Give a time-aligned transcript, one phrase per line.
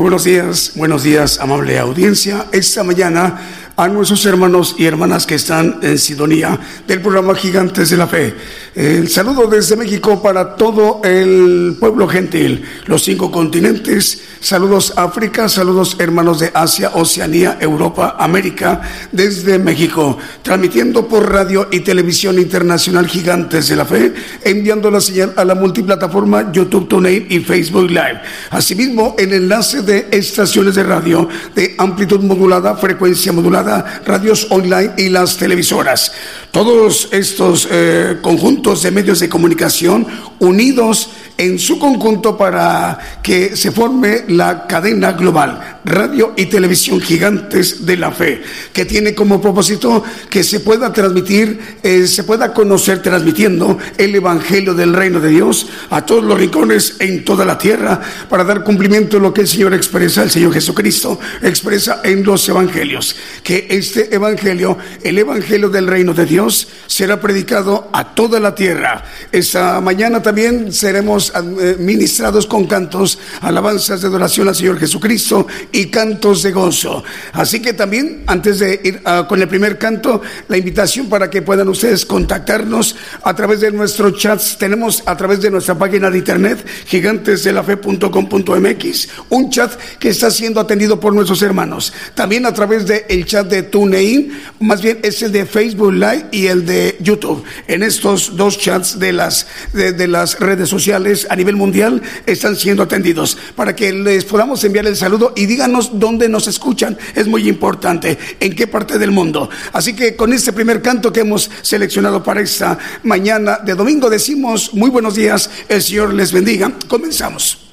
[0.00, 2.46] Buenos días, buenos días, amable audiencia.
[2.52, 3.36] Esta mañana
[3.78, 8.34] a nuestros hermanos y hermanas que están en sintonía del programa Gigantes de la Fe.
[8.74, 14.20] El saludo desde México para todo el pueblo gentil, los cinco continentes.
[14.40, 18.80] Saludos África, saludos hermanos de Asia, Oceanía, Europa, América,
[19.12, 24.12] desde México, transmitiendo por radio y televisión internacional Gigantes de la Fe,
[24.42, 28.22] enviando la señal a la multiplataforma YouTube, TuneIn y Facebook Live.
[28.50, 33.67] Asimismo, el enlace de estaciones de radio de amplitud modulada, frecuencia modulada,
[34.04, 36.12] radios online y las televisoras.
[36.50, 40.06] Todos estos eh, conjuntos de medios de comunicación
[40.38, 47.86] unidos en su conjunto para que se forme la cadena global, radio y televisión gigantes
[47.86, 53.02] de la fe, que tiene como propósito que se pueda transmitir, eh, se pueda conocer
[53.02, 58.00] transmitiendo el Evangelio del Reino de Dios a todos los rincones en toda la tierra
[58.28, 62.48] para dar cumplimiento a lo que el Señor expresa, el Señor Jesucristo expresa en los
[62.48, 63.14] Evangelios,
[63.44, 69.04] que este Evangelio, el Evangelio del Reino de Dios, será predicado a toda la tierra.
[69.32, 75.86] Esta mañana también seremos eh, ministrados con cantos, alabanzas de adoración al Señor Jesucristo y
[75.86, 77.02] cantos de gozo.
[77.32, 81.42] Así que también, antes de ir ah, con el primer canto, la invitación para que
[81.42, 84.40] puedan ustedes contactarnos a través de nuestro chat.
[84.58, 91.00] Tenemos a través de nuestra página de internet, gigantesdelafe.com.mx, un chat que está siendo atendido
[91.00, 91.92] por nuestros hermanos.
[92.14, 96.26] También a través del el chat de TuneIn, más bien es el de Facebook Live
[96.32, 97.44] y el de YouTube.
[97.66, 102.82] En estos dos chats de las, de las redes sociales a nivel mundial están siendo
[102.82, 106.96] atendidos para que les podamos enviar el saludo y díganos dónde nos escuchan.
[107.14, 109.48] Es muy importante, en qué parte del mundo.
[109.72, 114.74] Así que con este primer canto que hemos seleccionado para esta mañana de domingo decimos
[114.74, 116.72] muy buenos días, el Señor les bendiga.
[116.88, 117.67] Comenzamos.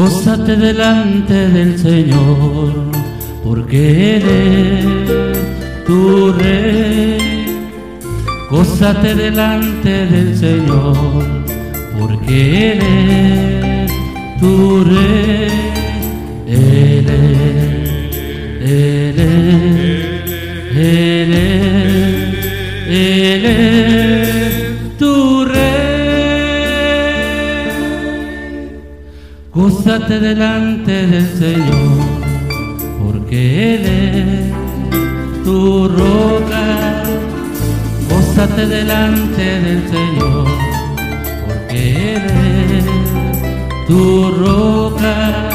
[0.00, 2.90] Gózate delante del Señor,
[3.44, 7.18] porque Él es tu rey.
[8.50, 10.96] Gózate delante del Señor,
[11.98, 13.92] porque Él es
[14.40, 15.50] tu rey.
[16.46, 17.50] Él es,
[18.70, 19.76] Él es,
[20.76, 21.84] Él es,
[22.88, 24.09] Él es
[29.90, 31.98] Gózate delante del Señor,
[33.02, 37.02] porque Él es tu roca.
[38.08, 40.46] Gózate delante del Señor,
[41.44, 42.22] porque Él
[42.78, 45.48] es tu roca.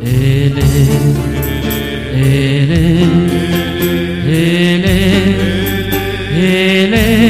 [0.00, 0.88] Él es,
[2.14, 3.08] Él es,
[4.26, 5.36] Él es,
[6.34, 7.21] Él es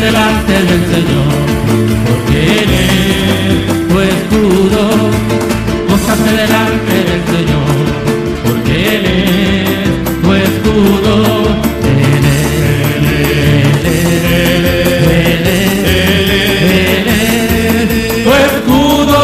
[0.00, 1.32] delante del Señor,
[2.08, 4.82] porque Él es tu escudo,
[5.88, 7.74] gózate delante del Señor,
[8.44, 11.60] porque Él es tu escudo.
[18.24, 19.20] tu escudo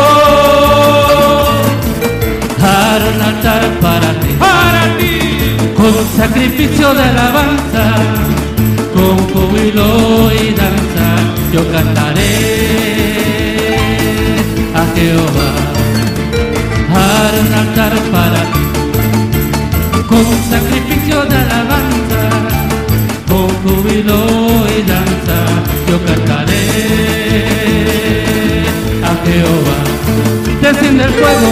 [3.14, 5.19] un altar para ti, para ti,
[5.76, 7.84] con sacrificio de alabanza,
[8.94, 9.75] con júbilo
[10.43, 11.09] y danza,
[11.53, 12.37] yo cantaré
[14.75, 15.53] a Jehová,
[16.94, 18.65] al altar para ti,
[20.09, 22.23] con sacrificio de alabanza,
[23.29, 24.21] con júbilo
[24.77, 25.38] y danza,
[25.88, 26.67] yo cantaré
[29.03, 29.79] a Jehová.
[30.62, 31.50] Desciende el fuego,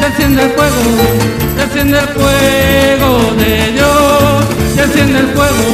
[0.00, 5.66] desciende el fuego desciende el fuego de Dios, desciende el fuego,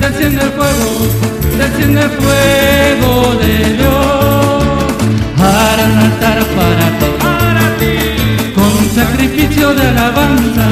[0.00, 4.64] desciende el fuego, desciende fuego de Dios,
[5.36, 10.68] para un altar para ti, para ti, con sacrificio de alabanza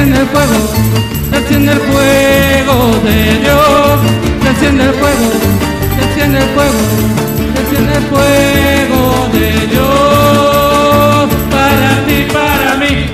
[0.00, 0.54] Desciende el fuego,
[1.30, 4.00] desciende el fuego de Dios,
[4.42, 5.30] desciende el fuego,
[6.00, 6.78] desciende el fuego,
[7.54, 13.10] desciende el fuego de Dios, para ti, para mí.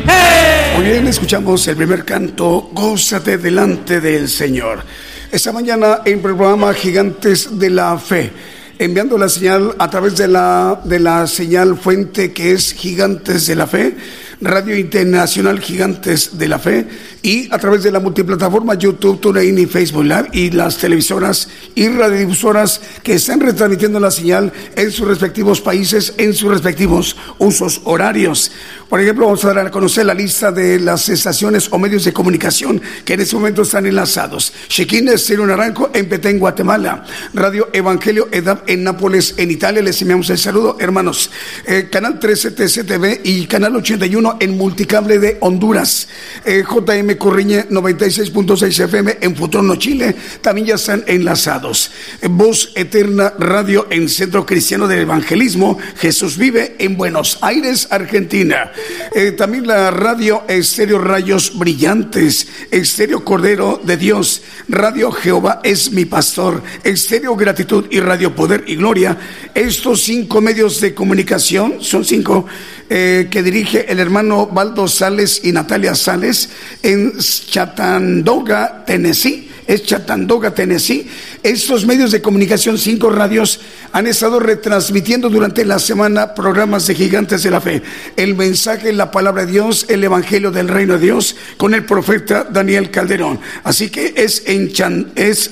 [0.76, 4.84] Muy bien, escuchamos el primer canto, Gózate delante del Señor.
[5.32, 8.30] Esta mañana en el programa Gigantes de la Fe
[8.78, 13.56] enviando la señal a través de la, de la señal fuente que es Gigantes de
[13.56, 13.95] la Fe
[14.40, 16.86] Radio Internacional Gigantes de la Fe
[17.22, 21.88] y a través de la multiplataforma YouTube, TuneIn y Facebook Live y las televisoras y
[21.88, 28.52] radiodifusoras que están retransmitiendo la señal en sus respectivos países, en sus respectivos usos horarios.
[28.88, 32.12] Por ejemplo, vamos a dar a conocer la lista de las estaciones o medios de
[32.12, 34.52] comunicación que en este momento están enlazados.
[34.68, 37.04] Shekin Estero Naranjo en Petén, Guatemala.
[37.34, 39.82] Radio Evangelio EDAP en Nápoles, en Italia.
[39.82, 41.30] Les enviamos el saludo, hermanos.
[41.66, 46.06] Eh, canal 13 TCTV y Canal 81 en Multicable de Honduras.
[46.44, 50.14] Eh, JM Corriñe 96.6 FM en Futrono, Chile.
[50.40, 51.90] También ya están enlazados.
[52.22, 55.76] Eh, Voz Eterna Radio en Centro Cristiano del Evangelismo.
[55.98, 58.70] Jesús vive en Buenos Aires, Argentina.
[59.14, 62.48] Eh, también la radio Estéreo Rayos Brillantes.
[62.70, 64.42] Estéreo Cordero de Dios.
[64.68, 66.62] Radio Jehová es mi pastor.
[66.84, 69.16] Estéreo Gratitud y Radio Poder y Gloria.
[69.54, 72.46] Estos cinco medios de comunicación son cinco
[72.88, 76.48] eh, que dirige el hermano Baldo Sales y Natalia Sales
[76.82, 79.45] en Chattanooga, Tennessee.
[79.66, 81.08] Es Chattanooga, Tennessee.
[81.42, 83.60] Estos medios de comunicación, cinco radios,
[83.92, 87.82] han estado retransmitiendo durante la semana programas de gigantes de la fe.
[88.16, 92.44] El mensaje, la palabra de Dios, el evangelio del reino de Dios con el profeta
[92.44, 93.40] Daniel Calderón.
[93.64, 94.70] Así que es en
[95.16, 95.50] es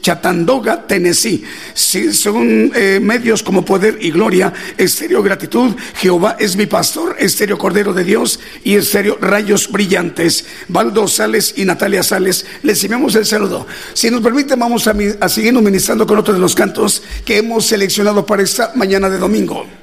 [0.00, 1.44] Chattanooga, Tennessee.
[1.74, 7.92] son eh, medios como Poder y Gloria, Estéreo Gratitud, Jehová es mi pastor, Estéreo Cordero
[7.92, 10.46] de Dios y Estéreo Rayos Brillantes.
[10.68, 13.66] Baldo Sales y Natalia Sales, les enviamos el saludo.
[13.92, 17.66] Si nos permite, vamos a, a seguir ministrando con otro de los cantos que hemos
[17.66, 19.79] seleccionado para esta mañana de domingo.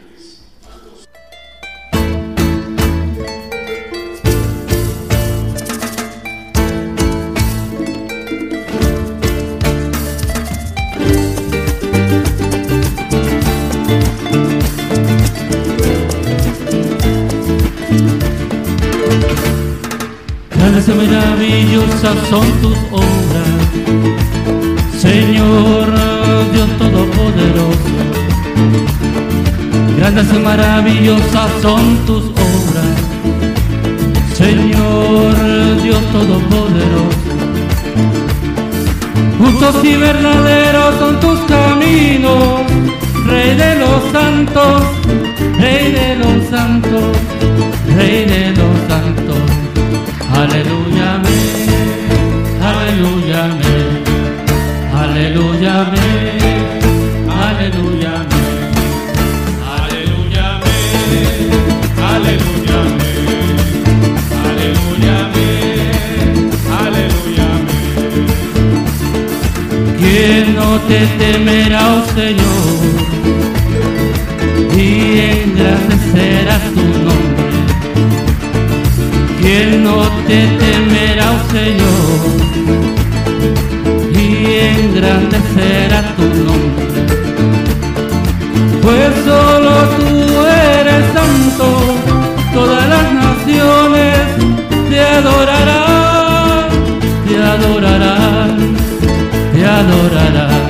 [20.95, 23.57] Maravillosas son tus obras,
[24.97, 25.87] Señor
[26.53, 27.97] Dios Todopoderoso.
[29.97, 32.95] Grandes y maravillosas son tus obras,
[34.33, 37.17] Señor Dios Todopoderoso.
[39.39, 42.61] Justos y verdaderos son tus caminos,
[43.25, 44.83] Rey de los santos,
[45.59, 47.17] Rey de los santos,
[47.95, 49.66] Rey de los santos.
[50.33, 51.21] Aleluya,
[52.61, 53.43] aleluya,
[55.01, 55.73] aleluya,
[57.41, 58.13] aleluya,
[59.67, 60.45] aleluya,
[62.11, 62.79] aleluya,
[64.47, 65.15] aleluya,
[66.81, 67.47] aleluya.
[69.97, 72.79] ¿Quién no te temerá, oh Señor,
[74.75, 77.06] y engrandecerás tu nombre?
[79.47, 82.19] ¿Quién no te temerá, oh Señor,
[84.11, 84.25] y
[84.75, 86.85] engrandecerá tu nombre?
[88.81, 91.65] Pues solo tú eres santo,
[92.53, 94.19] todas las naciones
[94.89, 96.67] te adorarán,
[97.25, 98.75] te adorarán,
[99.53, 100.66] te adorarán.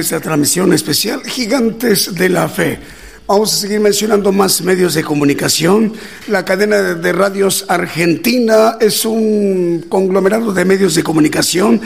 [0.00, 2.78] Esta transmisión especial Gigantes de la Fe.
[3.26, 5.92] Vamos a seguir mencionando más medios de comunicación.
[6.28, 11.80] La cadena de, de radios argentina es un conglomerado de medios de comunicación.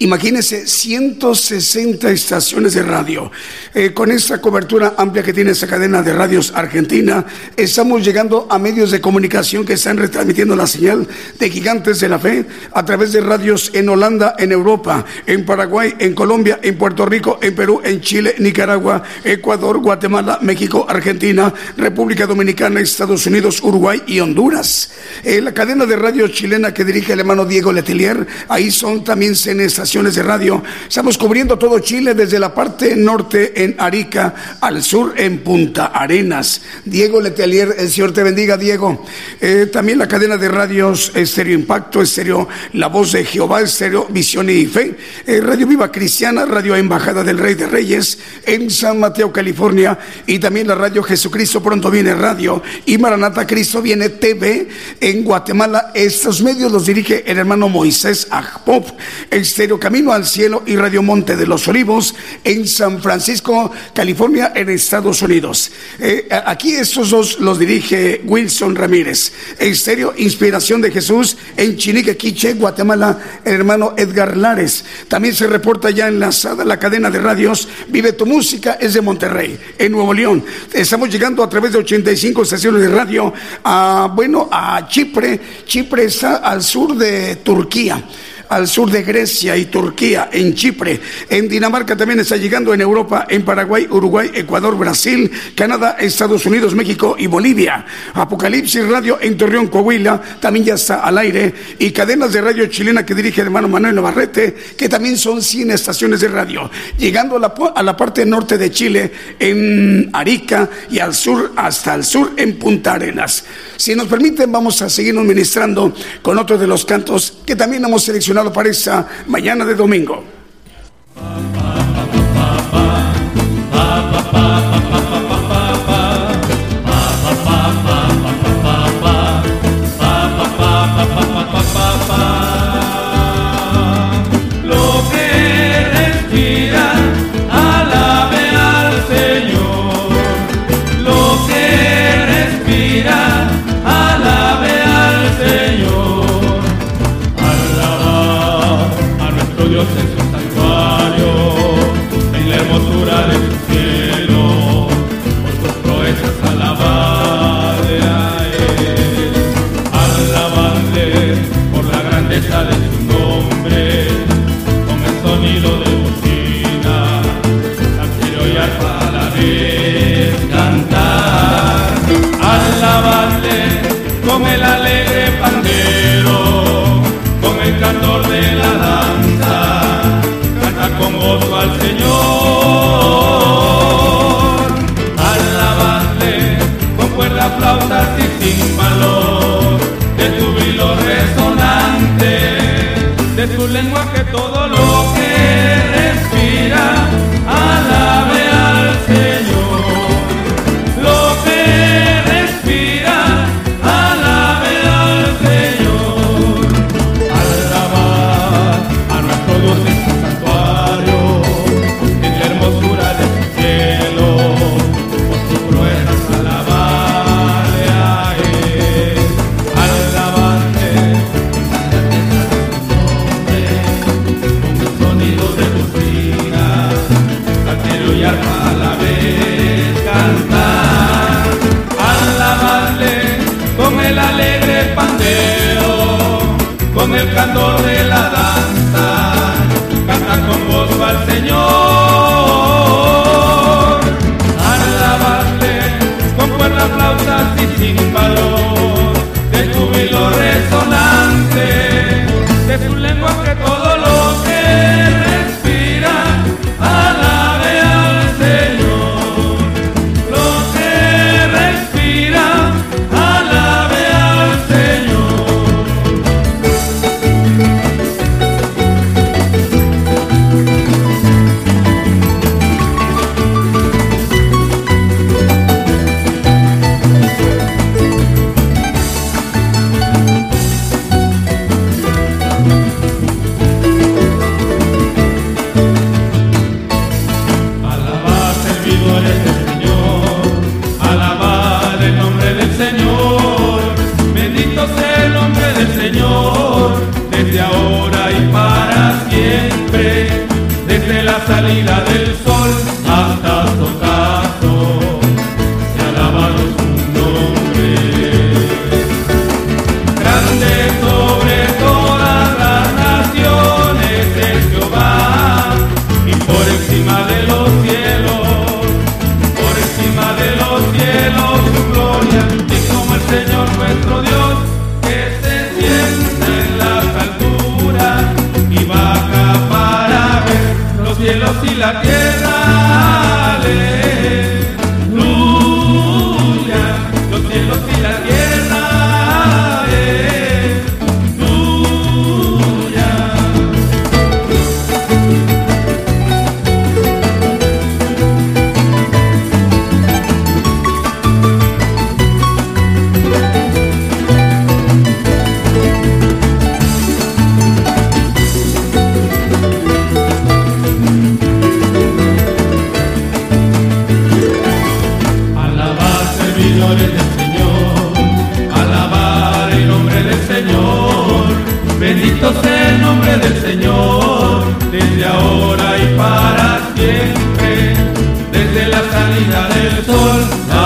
[0.00, 3.30] Imagínense 160 estaciones de radio.
[3.72, 7.24] Eh, con esta cobertura amplia que tiene esta cadena de radios argentina,
[7.56, 11.06] estamos llegando a medios de comunicación que están retransmitiendo la señal
[11.38, 15.94] de Gigantes de la Fe a través de radios en Holanda, en Europa, en Paraguay,
[16.00, 22.26] en Colombia, en Puerto Rico, en Perú, en Chile, Nicaragua, Ecuador, Guatemala, México, Argentina, República
[22.26, 24.90] Dominicana, Estados Unidos, Uruguay y Honduras.
[25.22, 29.34] Eh, la cadena de radio chilena que dirige el hermano Diego Letelier, ahí son también
[29.46, 30.60] en estaciones de radio.
[30.88, 36.62] Estamos cubriendo todo Chile desde la parte norte en Arica al sur en Punta Arenas.
[36.84, 39.04] Diego Letelier, el Señor te bendiga, Diego.
[39.40, 44.50] Eh, también la cadena de radios Estéreo Impacto, Estéreo La Voz de Jehová, Estéreo Visión
[44.50, 49.32] y Fe, eh, Radio Viva Cristiana, Radio Embajada del Rey de Reyes en San Mateo,
[49.32, 54.68] California, y también la radio Jesucristo Pronto Viene Radio y Maranata Cristo Viene TV
[55.00, 55.92] en Guatemala.
[55.94, 58.88] Estos medios los dirige el hermano Moisés Agpop,
[59.30, 62.14] Estéreo Camino al Cielo y Radio Monte de los Olivos
[62.44, 63.49] en San Francisco,
[63.94, 65.70] California, en Estados Unidos.
[65.98, 69.32] Eh, aquí estos dos los dirige Wilson Ramírez.
[69.58, 74.84] Estéreo Inspiración de Jesús en Chinique, Quiche, Guatemala, el hermano Edgar Lares.
[75.08, 79.58] También se reporta ya enlazada la cadena de radios Vive tu Música, es de Monterrey,
[79.78, 80.44] en Nuevo León.
[80.72, 83.32] Estamos llegando a través de 85 estaciones de radio
[83.64, 85.40] a, bueno, a Chipre.
[85.66, 88.04] Chipre está al sur de Turquía
[88.50, 93.26] al sur de Grecia y Turquía, en Chipre, en Dinamarca también está llegando, en Europa,
[93.28, 97.86] en Paraguay, Uruguay, Ecuador, Brasil, Canadá, Estados Unidos, México y Bolivia.
[98.12, 103.06] Apocalipsis Radio en Torreón, Coahuila, también ya está al aire, y cadenas de radio chilena
[103.06, 107.54] que dirige hermano Manuel Navarrete, que también son 100 estaciones de radio, llegando a la,
[107.74, 112.58] a la parte norte de Chile, en Arica, y al sur, hasta el sur, en
[112.58, 113.44] Punta Arenas.
[113.76, 118.02] Si nos permiten, vamos a seguirnos ministrando con otro de los cantos que también hemos
[118.02, 120.24] seleccionado para esta mañana de domingo.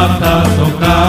[0.04, 1.03] Sol hasta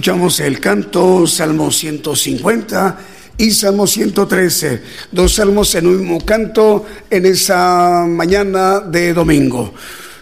[0.00, 2.98] Escuchamos el canto Salmo 150
[3.36, 4.82] y Salmo 113,
[5.12, 9.74] dos salmos en un mismo canto en esa mañana de domingo.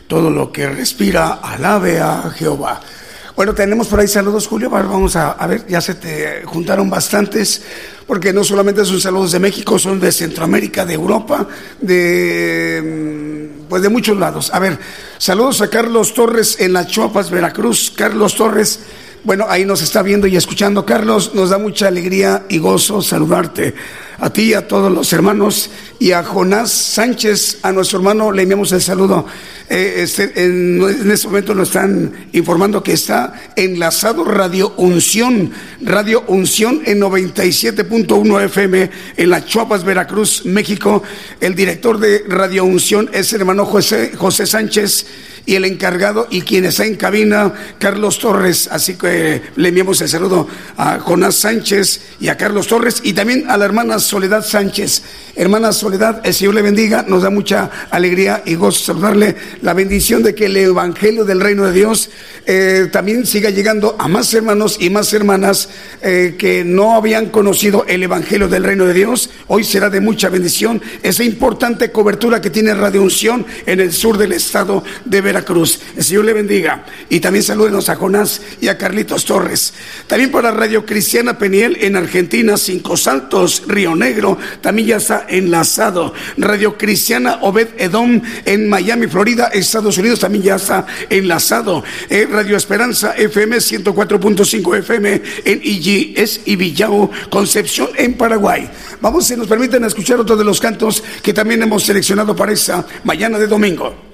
[0.08, 2.80] Todo lo que respira, alabe a Jehová.
[3.36, 4.68] Bueno, tenemos por ahí saludos, Julio.
[4.68, 7.62] Vamos a, a ver, ya se te juntaron bastantes,
[8.04, 11.46] porque no solamente son saludos de México, son de Centroamérica, de Europa,
[11.80, 14.50] de mm, pues de muchos lados.
[14.52, 14.76] A ver,
[15.18, 17.92] saludos a Carlos Torres en las Chuapas, Veracruz.
[17.94, 18.80] Carlos Torres,
[19.24, 20.84] bueno, ahí nos está viendo y escuchando.
[20.86, 23.74] Carlos, nos da mucha alegría y gozo saludarte.
[24.20, 28.72] A ti, a todos los hermanos y a Jonás Sánchez, a nuestro hermano, le enviamos
[28.72, 29.24] el saludo.
[29.70, 35.52] Eh, este, en, este momento nos están informando que está enlazado Radio Unción,
[35.82, 41.02] Radio Unción en 97.1 FM en La Chuapas, Veracruz, México.
[41.40, 45.06] El director de Radio Unción es el hermano José, José Sánchez
[45.48, 48.68] y el encargado y quien está en cabina, Carlos Torres.
[48.70, 53.44] Así que le enviamos el saludo a Jonás Sánchez y a Carlos Torres y también
[53.48, 55.02] a la hermana Soledad Sánchez.
[55.36, 59.36] Hermana Soledad, el Señor le bendiga, nos da mucha alegría y gozo saludarle.
[59.60, 62.08] La bendición de que el Evangelio del Reino de Dios
[62.46, 65.68] eh, también siga llegando a más hermanos y más hermanas
[66.00, 69.28] eh, que no habían conocido el Evangelio del Reino de Dios.
[69.46, 74.16] Hoy será de mucha bendición esa importante cobertura que tiene Radio Unción en el sur
[74.16, 75.80] del estado de Veracruz.
[75.96, 76.86] El Señor le bendiga.
[77.10, 79.74] Y también salúdenos a Jonás y a Carlitos Torres.
[80.06, 86.14] También para Radio Cristiana Peniel en Argentina, Cinco Saltos, Río Negro, también ya está enlazado.
[86.36, 91.84] Radio Cristiana Obed Edom en Miami, Florida, Estados Unidos, también ya está enlazado.
[92.08, 98.70] Eh, Radio Esperanza FM 104.5 FM en IGS y Villao, Concepción en Paraguay.
[99.00, 102.86] Vamos, si nos permiten escuchar otro de los cantos que también hemos seleccionado para esta
[103.04, 104.07] mañana de domingo.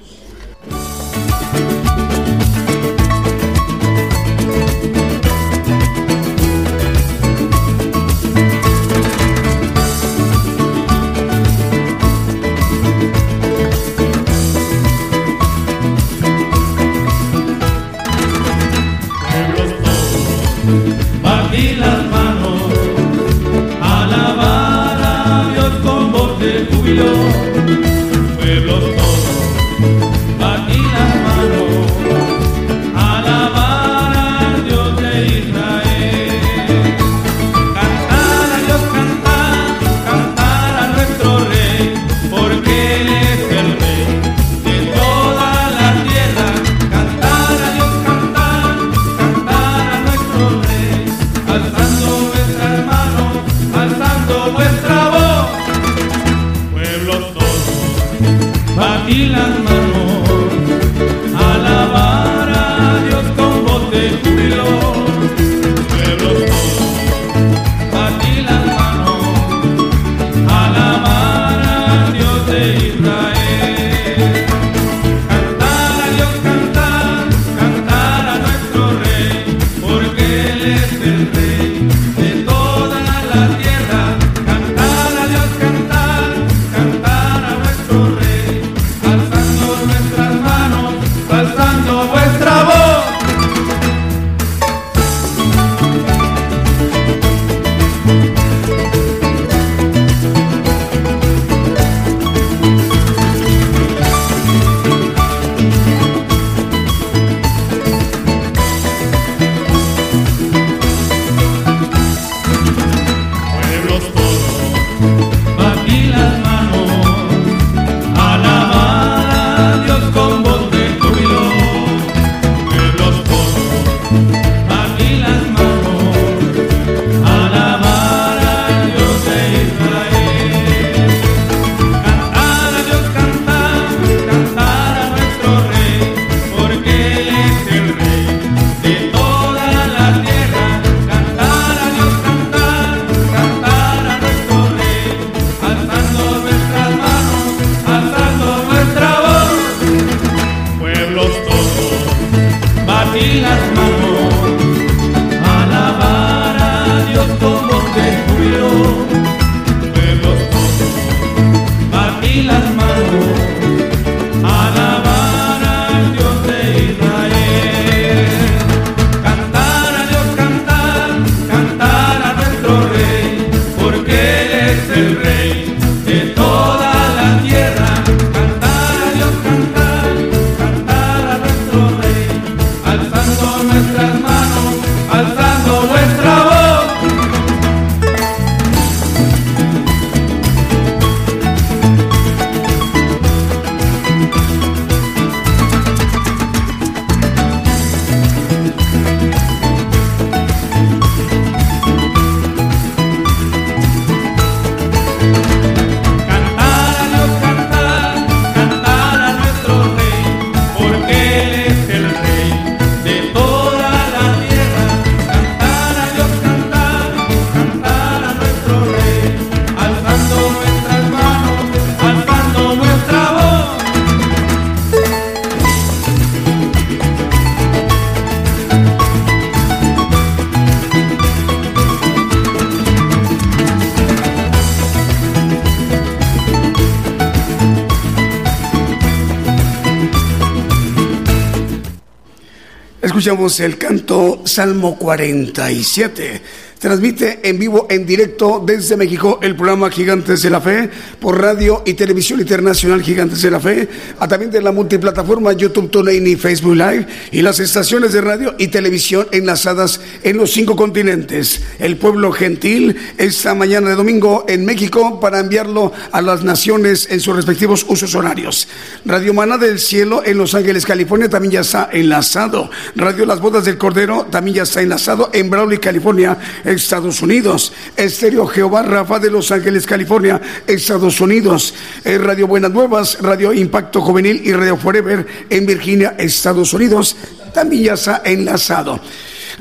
[243.34, 246.40] El canto Salmo 47.
[246.78, 251.82] Transmite en vivo, en directo desde México el programa Gigantes de la Fe por radio
[251.86, 256.36] y televisión internacional Gigantes de la Fe, a también de la multiplataforma YouTube, TuneIn y
[256.36, 261.62] Facebook Live y las estaciones de radio y televisión enlazadas en los cinco continentes.
[261.78, 267.20] El pueblo gentil esta mañana de domingo en México para enviarlo a las naciones en
[267.20, 268.68] sus respectivos usos horarios.
[269.06, 272.70] Radio Mana del Cielo en Los Ángeles, California también ya está enlazado.
[272.96, 277.72] Radio Las Bodas del Cordero también ya está enlazado en Brawley, California Estados Unidos.
[277.96, 281.74] Estéreo Jehová Rafa de Los Ángeles, California, Estados Unidos.
[282.04, 287.14] Eh, Radio Buenas Nuevas, Radio Impacto Juvenil y Radio Forever en Virginia, Estados Unidos.
[287.52, 289.00] También ya está enlazado.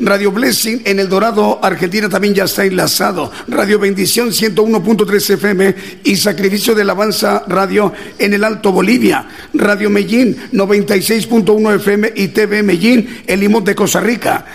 [0.03, 3.31] Radio Blessing en El Dorado, Argentina también ya está enlazado.
[3.47, 9.25] Radio Bendición 101.3 FM y Sacrificio de Alabanza Radio en el Alto Bolivia.
[9.53, 14.45] Radio Medellín 96.1 FM y TV Medellín, el Limón de Costa Rica.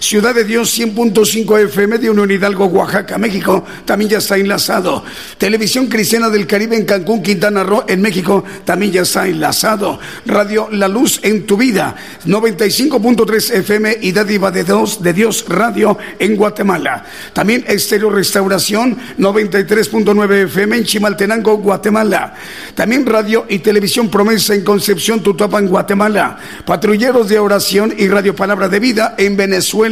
[0.00, 5.04] Ciudad de Dios 100.5 FM de Unión Hidalgo, Oaxaca, México, también ya está enlazado.
[5.38, 9.98] Televisión Cristiana del Caribe en Cancún, Quintana Roo, en México, también ya está enlazado.
[10.24, 14.64] Radio La Luz en tu vida, 95.3 FM y Dádiva de
[15.12, 17.04] Dios, Radio en Guatemala.
[17.32, 22.34] También Estéreo Restauración, 93.9 FM en Chimaltenango, Guatemala.
[22.74, 26.38] También Radio y Televisión Promesa en Concepción, Tutuapan, Guatemala.
[26.64, 29.87] Patrulleros de Oración y Radio Palabra de Vida en Venezuela.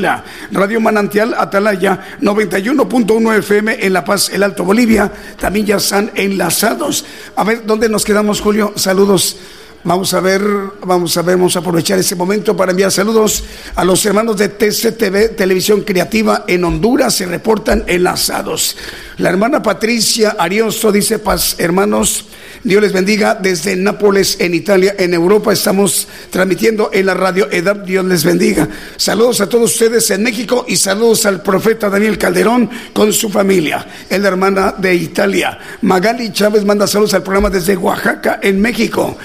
[0.53, 7.05] Radio Manantial Atalaya 91.1 FM en La Paz, el Alto Bolivia, también ya están enlazados.
[7.35, 8.73] A ver, ¿dónde nos quedamos, Julio?
[8.77, 9.37] Saludos.
[9.87, 10.42] Vamos a ver,
[10.85, 13.44] vamos a ver, vamos a aprovechar este momento para enviar saludos
[13.77, 18.77] a los hermanos de TCTV, Televisión Creativa en Honduras, se reportan enlazados.
[19.18, 22.25] La hermana Patricia Ariosto dice, paz, hermanos,
[22.66, 25.53] Dios les bendiga desde Nápoles, en Italia, en Europa.
[25.53, 27.85] Estamos transmitiendo en la radio EDAP.
[27.87, 28.68] Dios les bendiga.
[28.96, 33.87] Saludos a todos ustedes en México y saludos al profeta Daniel Calderón con su familia.
[34.11, 35.57] Es la hermana de Italia.
[35.83, 39.16] Magali Chávez manda saludos al programa desde Oaxaca, en México.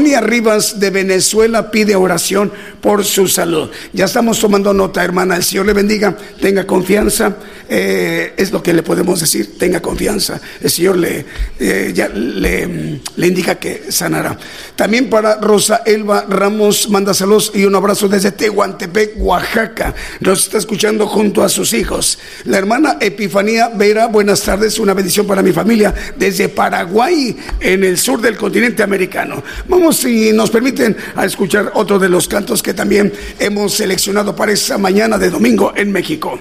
[0.00, 3.68] Sonia Rivas de Venezuela pide oración por su salud.
[3.92, 5.36] Ya estamos tomando nota, hermana.
[5.36, 6.16] El Señor le bendiga.
[6.40, 7.36] Tenga confianza.
[7.68, 9.58] Eh, es lo que le podemos decir.
[9.58, 10.40] Tenga confianza.
[10.58, 11.26] El Señor le,
[11.58, 14.36] eh, ya, le le indica que sanará.
[14.74, 19.94] También para Rosa Elba Ramos manda saludos y un abrazo desde Tehuantepec, Oaxaca.
[20.20, 22.18] Nos está escuchando junto a sus hijos.
[22.44, 27.98] La hermana Epifanía Vera, buenas tardes, una bendición para mi familia desde Paraguay, en el
[27.98, 29.42] sur del continente americano.
[29.68, 34.52] Vamos, si nos permiten, a escuchar otro de los cantos que también hemos seleccionado para
[34.52, 36.38] esta mañana de domingo en México.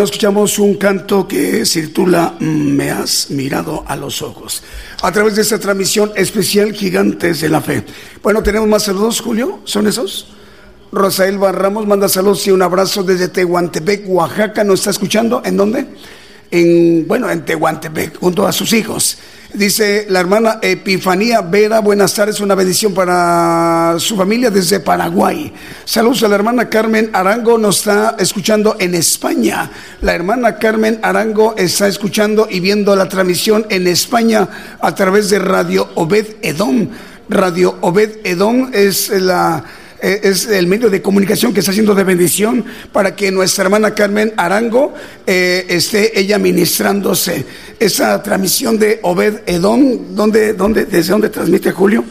[0.00, 4.62] Bueno, escuchamos un canto que se titula Me has mirado a los ojos.
[5.02, 7.84] A través de esta transmisión especial Gigantes de la Fe.
[8.22, 9.60] Bueno, tenemos más saludos, Julio.
[9.64, 10.28] ¿Son esos?
[10.90, 14.64] Rosael Ramos manda saludos y un abrazo desde Tehuantepec, Oaxaca.
[14.64, 15.42] ¿Nos está escuchando?
[15.44, 15.86] ¿En dónde?
[16.50, 19.18] En, bueno, en Tehuantepec, junto a sus hijos.
[19.52, 25.52] Dice la hermana Epifanía Vera, buenas tardes, una bendición para su familia desde Paraguay.
[25.84, 29.68] Saludos a la hermana Carmen Arango, nos está escuchando en España.
[30.00, 34.48] La hermana Carmen Arango está escuchando y viendo la transmisión en España
[34.80, 36.88] a través de Radio Obed Edom.
[37.28, 43.14] Radio Obed Edom es eh, el medio de comunicación que está haciendo de bendición para
[43.14, 44.94] que nuestra hermana Carmen Arango
[45.26, 47.44] eh, esté ella ministrándose.
[47.78, 52.06] Esa transmisión de Obed Edom, ¿dónde, dónde, ¿desde dónde transmite Julio?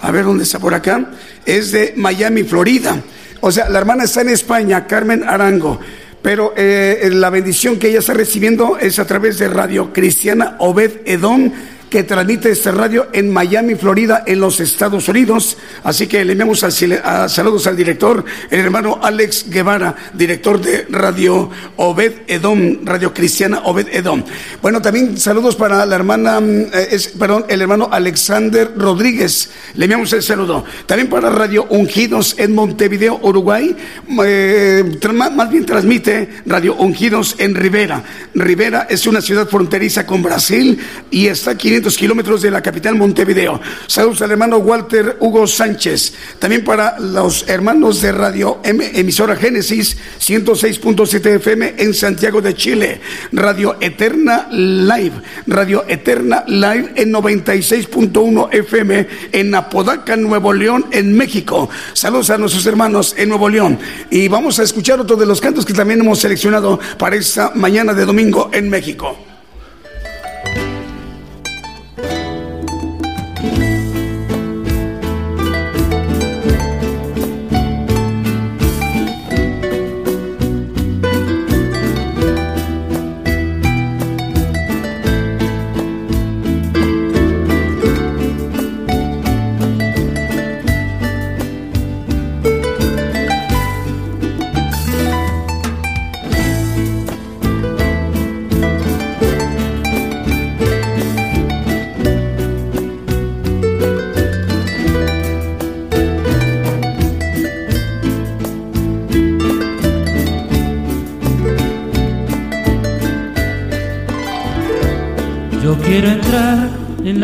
[0.00, 1.12] A ver dónde está por acá.
[1.46, 3.00] Es de Miami, Florida.
[3.40, 5.78] O sea, la hermana está en España, Carmen Arango.
[6.22, 11.00] Pero eh, la bendición que ella está recibiendo es a través de Radio Cristiana Obed
[11.06, 11.50] Edom
[11.90, 15.58] que transmite este radio en Miami, Florida, en los Estados Unidos.
[15.82, 22.12] Así que le enviamos saludos al director, el hermano Alex Guevara, director de Radio Obed
[22.28, 24.22] Edom, Radio Cristiana Obed Edom.
[24.62, 29.50] Bueno, también saludos para la hermana, mm, eh, perdón, el hermano Alexander Rodríguez.
[29.74, 30.64] Le enviamos el saludo.
[30.86, 33.76] También para Radio Ungidos en Montevideo, Uruguay.
[34.24, 34.84] Eh,
[35.34, 38.04] más bien transmite Radio Ungidos en Rivera.
[38.34, 40.78] Rivera es una ciudad fronteriza con Brasil
[41.10, 43.60] y está aquí kilómetros de la capital Montevideo.
[43.86, 46.14] Saludos al hermano Walter Hugo Sánchez.
[46.38, 53.00] También para los hermanos de Radio M, emisora Génesis 106.7 FM en Santiago de Chile.
[53.32, 55.12] Radio Eterna Live.
[55.46, 61.68] Radio Eterna Live en 96.1 FM en Apodaca, Nuevo León, en México.
[61.92, 63.78] Saludos a nuestros hermanos en Nuevo León.
[64.10, 67.94] Y vamos a escuchar otro de los cantos que también hemos seleccionado para esta mañana
[67.94, 69.29] de domingo en México.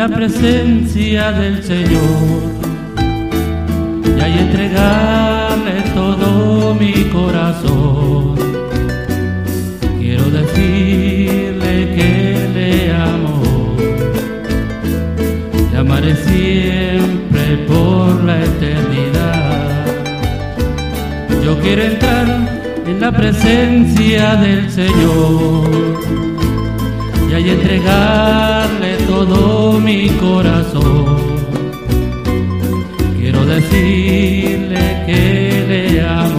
[0.09, 2.41] La presencia del Señor
[4.17, 8.35] y ahí entregarle todo mi corazón.
[9.99, 13.75] Quiero decirle que le amo,
[15.71, 19.85] le amaré siempre por la eternidad.
[21.43, 22.27] Yo quiero entrar
[22.85, 25.69] en la presencia del Señor
[27.29, 28.86] y ahí entregarle
[29.25, 31.05] todo mi corazón.
[33.17, 36.36] Quiero decirle que le amo,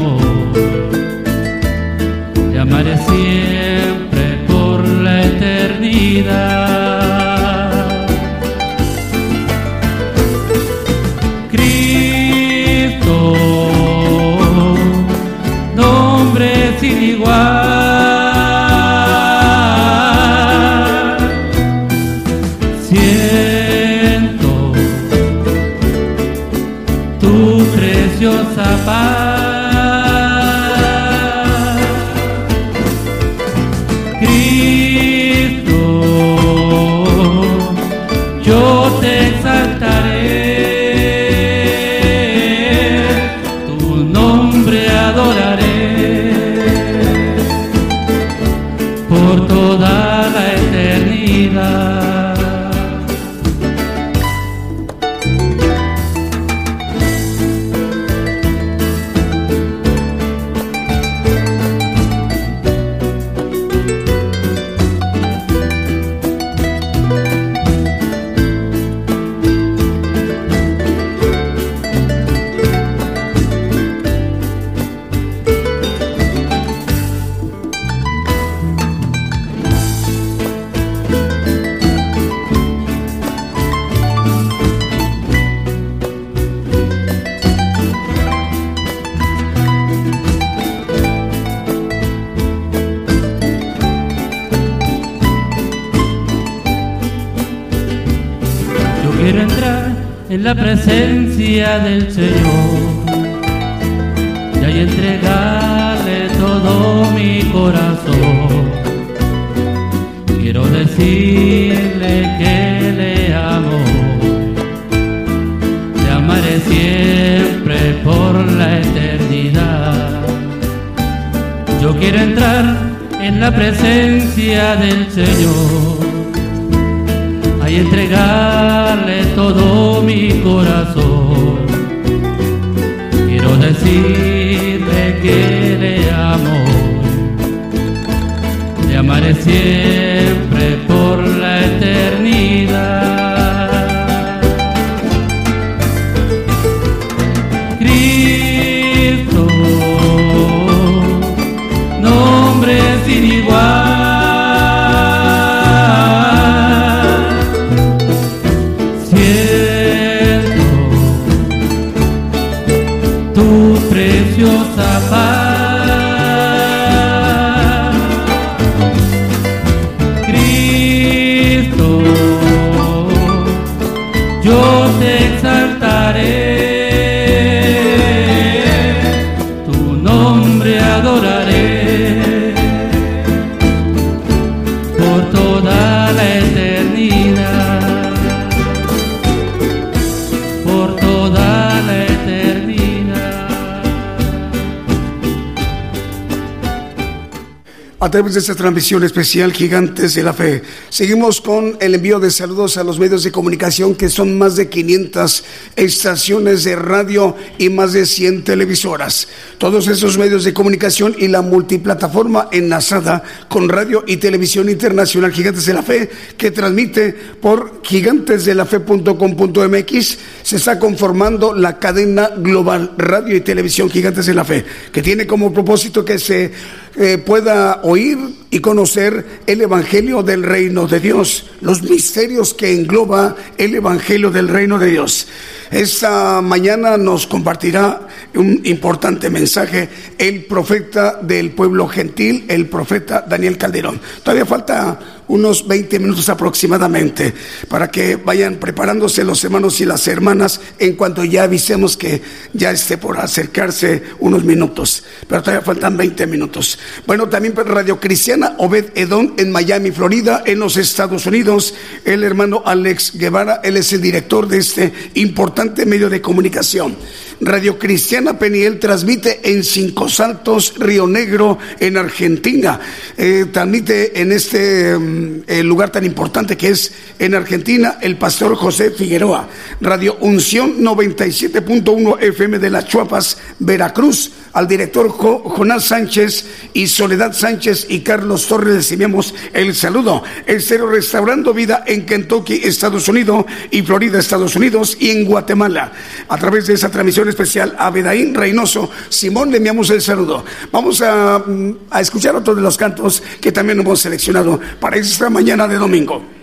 [198.09, 200.63] a través de esta transmisión especial Gigantes de la Fe.
[200.89, 204.71] Seguimos con el envío de saludos a los medios de comunicación que son más de
[204.71, 205.45] 500
[205.77, 209.29] estaciones de radio y más de 100 televisoras.
[209.59, 215.67] Todos esos medios de comunicación y la multiplataforma enlazada con radio y televisión internacional Gigantes
[215.67, 223.43] de la Fe que transmite por gigantesdelafe.com.mx se está conformando la cadena global radio y
[223.43, 226.53] televisión Gigantes de la Fe que tiene como propósito que se
[227.01, 228.19] eh, pueda oír
[228.51, 234.49] y conocer el Evangelio del Reino de Dios, los misterios que engloba el Evangelio del
[234.49, 235.29] Reino de Dios.
[235.71, 239.89] Esta mañana nos compartirá un importante mensaje
[240.19, 244.01] el profeta del pueblo gentil, el profeta Daniel Calderón.
[244.25, 247.33] Todavía falta unos 20 minutos aproximadamente
[247.69, 252.23] para que vayan preparándose los hermanos y las hermanas en cuanto ya avisemos que
[252.53, 255.05] ya esté por acercarse unos minutos.
[255.29, 256.79] Pero todavía faltan 20 minutos.
[257.07, 261.75] Bueno, también Radio Cristiana Obed Edón en Miami, Florida, en los Estados Unidos.
[262.05, 266.97] El hermano Alex Guevara, él es el director de este importante medio de comunicación.
[267.41, 272.81] Radio Cristiana Peniel transmite en Cinco Saltos, Río Negro, en Argentina.
[273.17, 278.91] Eh, transmite en este mm, lugar tan importante que es en Argentina el pastor José
[278.91, 279.49] Figueroa.
[279.81, 287.87] Radio Unción 97.1 FM de las Chuapas, Veracruz al director Jonás Sánchez y Soledad Sánchez
[287.89, 290.23] y Carlos Torres enviamos el saludo.
[290.47, 295.93] El Cero Restaurando Vida en Kentucky, Estados Unidos y Florida, Estados Unidos y en Guatemala.
[296.29, 300.45] A través de esa transmisión especial a Bedaín Reynoso, Simón le enviamos el saludo.
[300.73, 305.31] Vamos a, mm, a escuchar otro de los cantos que también hemos seleccionado para esta
[305.31, 306.38] mañana de domingo.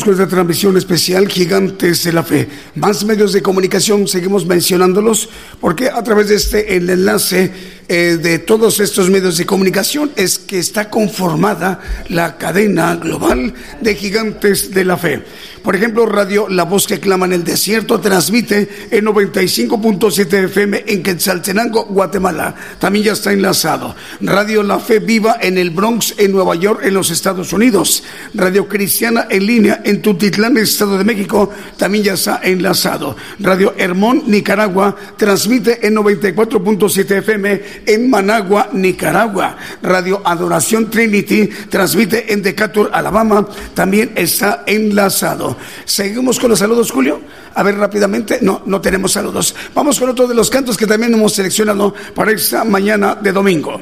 [0.00, 2.48] Continuamos con esta transmisión especial Gigantes de la Fe.
[2.74, 5.28] Más medios de comunicación, seguimos mencionándolos,
[5.60, 7.52] porque a través de este el enlace
[7.88, 13.94] eh, de todos estos medios de comunicación es que está conformada la cadena global de
[13.96, 15.24] Gigantes de la Fe.
[15.62, 21.02] Por ejemplo, Radio La Voz que clama en el desierto transmite en 95.7 FM en
[21.02, 22.54] Quetzaltenango, Guatemala.
[22.78, 23.94] También ya está enlazado.
[24.22, 28.02] Radio La Fe Viva en el Bronx, en Nueva York, en los Estados Unidos.
[28.34, 33.16] Radio Cristiana en línea en Tutitlán, Estado de México, también ya está enlazado.
[33.38, 39.56] Radio Hermón, Nicaragua, transmite en 94.7 FM en Managua, Nicaragua.
[39.82, 45.56] Radio Adoración Trinity transmite en Decatur, Alabama, también está enlazado.
[45.84, 47.20] Seguimos con los saludos, Julio.
[47.54, 48.38] A ver rápidamente.
[48.42, 49.54] No, no tenemos saludos.
[49.74, 53.80] Vamos con otro de los cantos que también hemos seleccionado para esta mañana de domingo.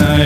[0.00, 0.25] night.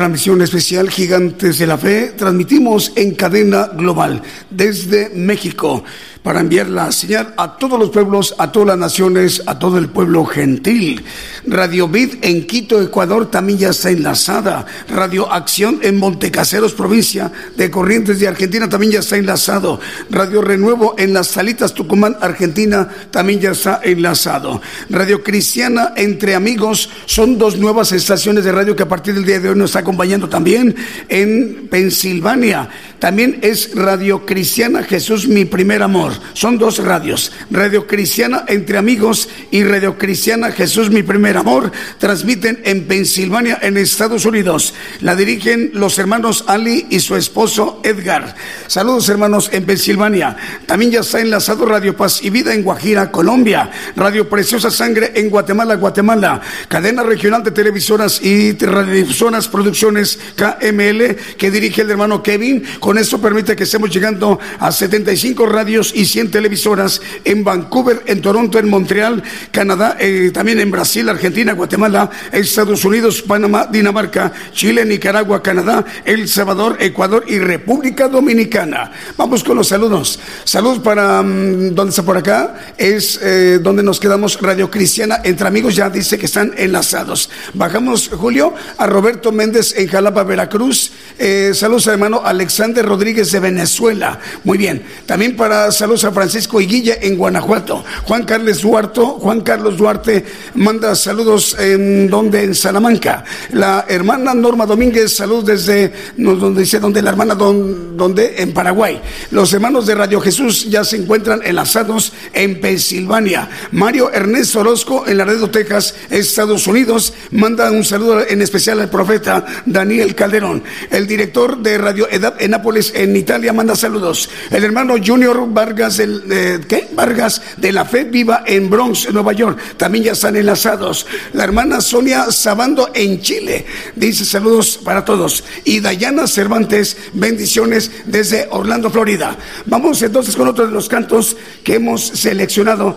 [0.00, 2.14] transmisión especial Gigantes de la Fe.
[2.16, 5.84] Transmitimos en cadena global desde México
[6.22, 9.90] para enviar la señal a todos los pueblos, a todas las naciones, a todo el
[9.90, 11.04] pueblo gentil.
[11.50, 14.64] Radio Vid en Quito, Ecuador, también ya está enlazada.
[14.88, 19.80] Radio Acción en Montecaseros, provincia de Corrientes de Argentina, también ya está enlazado.
[20.10, 24.62] Radio Renuevo en Las Salitas, Tucumán, Argentina, también ya está enlazado.
[24.90, 29.40] Radio Cristiana Entre Amigos, son dos nuevas estaciones de radio que a partir del día
[29.40, 30.76] de hoy nos está acompañando también
[31.08, 32.68] en Pensilvania.
[33.00, 36.12] También es Radio Cristiana Jesús, mi primer amor.
[36.34, 37.32] Son dos radios.
[37.50, 41.72] Radio Cristiana entre amigos y Radio Cristiana Jesús, mi primer amor.
[41.98, 44.74] Transmiten en Pensilvania, en Estados Unidos.
[45.00, 48.34] La dirigen los hermanos Ali y su esposo Edgar.
[48.66, 50.36] Saludos hermanos en Pensilvania.
[50.66, 53.70] También ya está enlazado Radio Paz y Vida en Guajira, Colombia.
[53.96, 56.42] Radio Preciosa Sangre en Guatemala, Guatemala.
[56.68, 62.62] Cadena Regional de Televisoras y Radiodifusoras Producciones KML que dirige el hermano Kevin
[62.98, 68.58] esto permite que estemos llegando a 75 radios y 100 televisoras en Vancouver, en Toronto,
[68.58, 75.42] en Montreal, Canadá, eh, también en Brasil, Argentina, Guatemala, Estados Unidos, Panamá, Dinamarca, Chile, Nicaragua,
[75.42, 78.92] Canadá, El Salvador, Ecuador y República Dominicana.
[79.16, 80.18] Vamos con los saludos.
[80.44, 82.72] Saludos para, mm, ¿dónde está por acá?
[82.76, 87.30] Es eh, donde nos quedamos, Radio Cristiana, entre amigos ya dice que están enlazados.
[87.54, 90.92] Bajamos, Julio, a Roberto Méndez en Jalapa, Veracruz.
[91.18, 94.18] Eh, saludos hermano Alexander Rodríguez de Venezuela.
[94.44, 94.82] Muy bien.
[95.06, 97.84] También para saludos a Francisco Iguilla en Guanajuato.
[98.04, 100.24] Juan Carlos Duarte, Juan Carlos Duarte
[100.54, 103.24] manda saludos en donde en Salamanca.
[103.52, 109.00] La hermana Norma Domínguez, saludos desde donde dice donde la hermana don, donde en Paraguay.
[109.30, 113.48] Los hermanos de Radio Jesús ya se encuentran enlazados en Pensilvania.
[113.72, 119.44] Mario Ernesto Orozco en Laredo, Texas, Estados Unidos, manda un saludo en especial al profeta
[119.66, 120.62] Daniel Calderón.
[120.90, 124.30] El director de Radio Edad en En Italia, manda saludos.
[124.48, 126.88] El hermano Junior Vargas, del, ¿qué?
[126.94, 131.04] Vargas de la Fe Viva en Bronx, Nueva York, también ya están enlazados.
[131.32, 133.66] La hermana Sonia Sabando en Chile,
[133.96, 135.42] dice saludos para todos.
[135.64, 139.36] Y Dayana Cervantes, bendiciones desde Orlando, Florida.
[139.66, 142.96] Vamos entonces con otro de los cantos que hemos seleccionado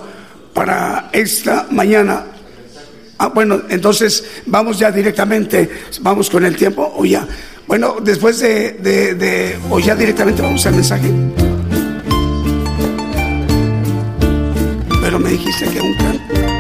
[0.53, 2.25] para esta mañana.
[3.17, 5.67] Ah, bueno, entonces vamos ya directamente,
[6.01, 7.27] vamos con el tiempo o ya.
[7.73, 11.11] Bueno, después de, de, o ya directamente vamos al mensaje.
[15.01, 16.52] Pero me dijiste que un.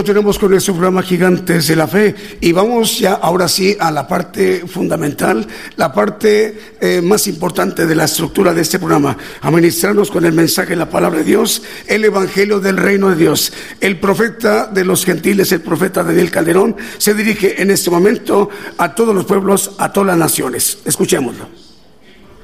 [0.00, 4.08] Continuamos con nuestro programa Gigantes de la Fe y vamos ya ahora sí a la
[4.08, 5.46] parte fundamental,
[5.76, 10.32] la parte eh, más importante de la estructura de este programa, a ministrarnos con el
[10.32, 13.52] mensaje de la palabra de Dios, el Evangelio del Reino de Dios.
[13.78, 18.48] El profeta de los gentiles, el profeta Daniel Calderón, se dirige en este momento
[18.78, 20.78] a todos los pueblos, a todas las naciones.
[20.86, 21.46] Escuchémoslo.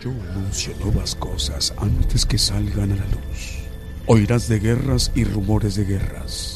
[0.04, 3.64] Yo anuncio nuevas cosas antes que salgan a la luz.
[4.04, 6.55] Oirás de guerras y rumores de guerras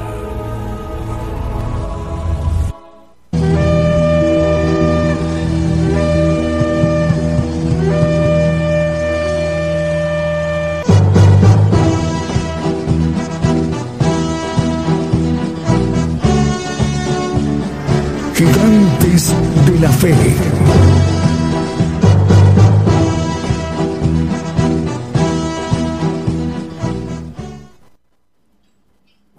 [20.01, 20.15] Muy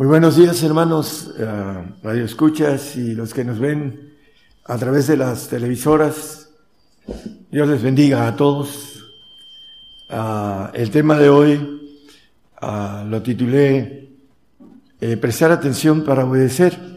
[0.07, 4.13] buenos días hermanos, uh, radio escuchas y los que nos ven
[4.65, 6.51] a través de las televisoras.
[7.51, 9.05] Dios les bendiga a todos.
[10.11, 11.99] Uh, el tema de hoy
[12.63, 14.11] uh, lo titulé
[15.01, 16.92] eh, Prestar atención para obedecer.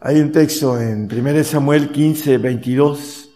[0.00, 3.30] Hay un texto en 1 Samuel 15, 22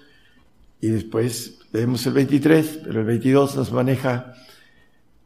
[0.81, 4.35] y después leemos el 23, pero el 22 nos maneja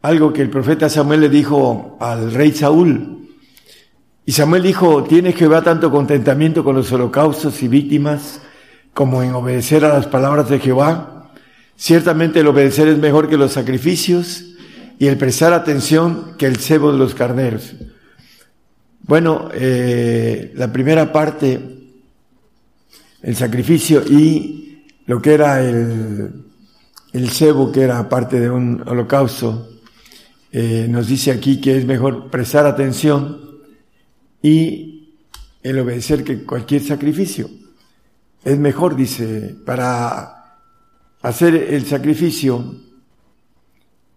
[0.01, 3.29] algo que el profeta Samuel le dijo al rey Saúl.
[4.25, 8.41] Y Samuel dijo, ¿tiene Jehová tanto contentamiento con los holocaustos y víctimas
[8.95, 11.33] como en obedecer a las palabras de Jehová?
[11.77, 14.43] Ciertamente el obedecer es mejor que los sacrificios
[14.99, 17.75] y el prestar atención que el cebo de los carneros.
[19.07, 21.61] Bueno, eh, la primera parte,
[23.23, 26.45] el sacrificio y lo que era el,
[27.13, 29.69] el cebo, que era parte de un holocausto,
[30.51, 33.61] eh, nos dice aquí que es mejor prestar atención
[34.43, 35.15] y
[35.63, 37.49] el obedecer que cualquier sacrificio.
[38.43, 40.59] Es mejor, dice, para
[41.23, 42.75] hacer el sacrificio,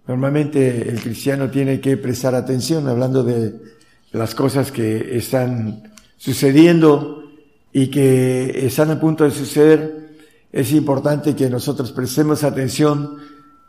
[0.07, 3.77] normalmente el cristiano tiene que prestar atención, hablando de
[4.11, 7.23] las cosas que están sucediendo
[7.71, 10.17] y que están a punto de suceder,
[10.51, 13.17] es importante que nosotros prestemos atención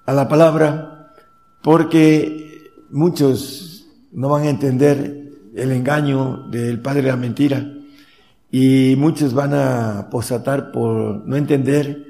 [0.06, 1.12] a la palabra
[1.62, 7.72] porque muchos no van a entender el engaño del padre de la mentira
[8.50, 12.06] y muchos van a apostatar por no entender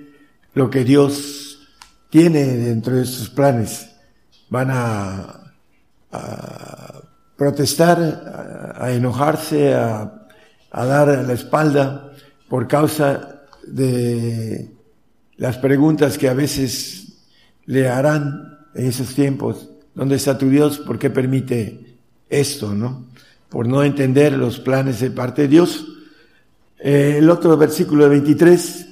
[0.55, 1.69] lo que Dios
[2.09, 3.91] tiene dentro de sus planes.
[4.49, 5.53] Van a,
[6.11, 6.90] a
[7.41, 10.27] protestar, a, enojarse, a,
[10.71, 12.13] dar la espalda
[12.51, 14.69] por causa de
[15.39, 17.15] las preguntas que a veces
[17.65, 19.71] le harán en esos tiempos.
[19.95, 20.81] ¿Dónde está tu Dios?
[20.81, 21.97] ¿Por qué permite
[22.29, 22.75] esto?
[22.75, 23.07] ¿No?
[23.49, 25.87] Por no entender los planes de parte de Dios.
[26.79, 28.87] Eh, el otro versículo de 23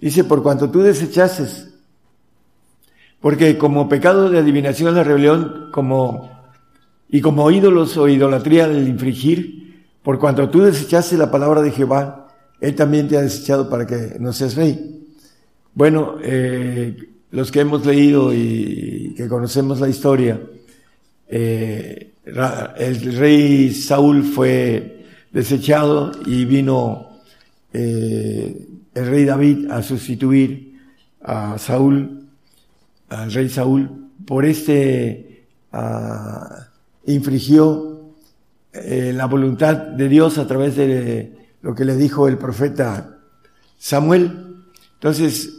[0.00, 1.68] dice, por cuanto tú desechases,
[3.20, 6.29] porque como pecado de adivinación la rebelión, como
[7.10, 12.28] y como ídolos o idolatría del infringir, por cuanto tú desechaste la palabra de Jehová,
[12.60, 15.06] Él también te ha desechado para que no seas rey.
[15.74, 16.96] Bueno, eh,
[17.30, 20.40] los que hemos leído y que conocemos la historia,
[21.28, 27.08] eh, el rey Saúl fue desechado y vino
[27.72, 30.78] eh, el rey David a sustituir
[31.22, 32.26] a Saúl,
[33.08, 36.69] al rey Saúl, por este uh,
[37.06, 38.14] infringió
[38.72, 43.18] eh, la voluntad de Dios a través de lo que le dijo el profeta
[43.78, 44.64] Samuel.
[44.94, 45.50] Entonces,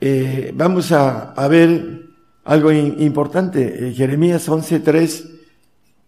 [0.00, 2.06] eh, vamos a, ver
[2.44, 3.88] algo importante.
[3.88, 5.30] Eh, Jeremías 11.3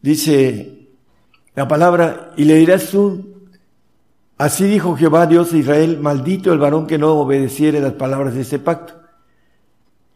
[0.00, 0.88] dice,
[1.54, 3.48] la palabra y le dirás tú,
[4.38, 8.40] así dijo Jehová Dios de Israel, maldito el varón que no obedeciere las palabras de
[8.40, 8.94] este pacto.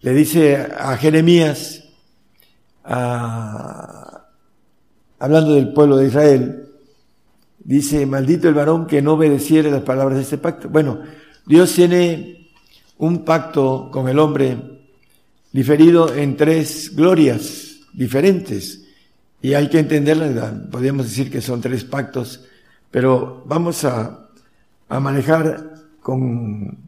[0.00, 1.84] Le dice a Jeremías,
[5.18, 6.68] hablando del pueblo de Israel,
[7.58, 10.68] dice, maldito el varón que no obedeciere las palabras de este pacto.
[10.68, 11.00] Bueno,
[11.46, 12.50] Dios tiene
[12.98, 14.56] un pacto con el hombre
[15.52, 18.84] diferido en tres glorias diferentes.
[19.42, 22.44] Y hay que entenderlas, podríamos decir que son tres pactos,
[22.90, 24.28] pero vamos a,
[24.88, 26.78] a manejar con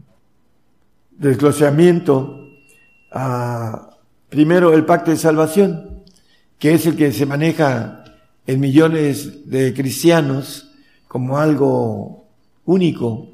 [1.11, 2.49] desglosamiento
[3.11, 3.91] a,
[4.29, 6.05] primero el pacto de salvación,
[6.59, 8.05] que es el que se maneja
[8.49, 10.71] en millones de cristianos
[11.07, 12.31] como algo
[12.65, 13.29] único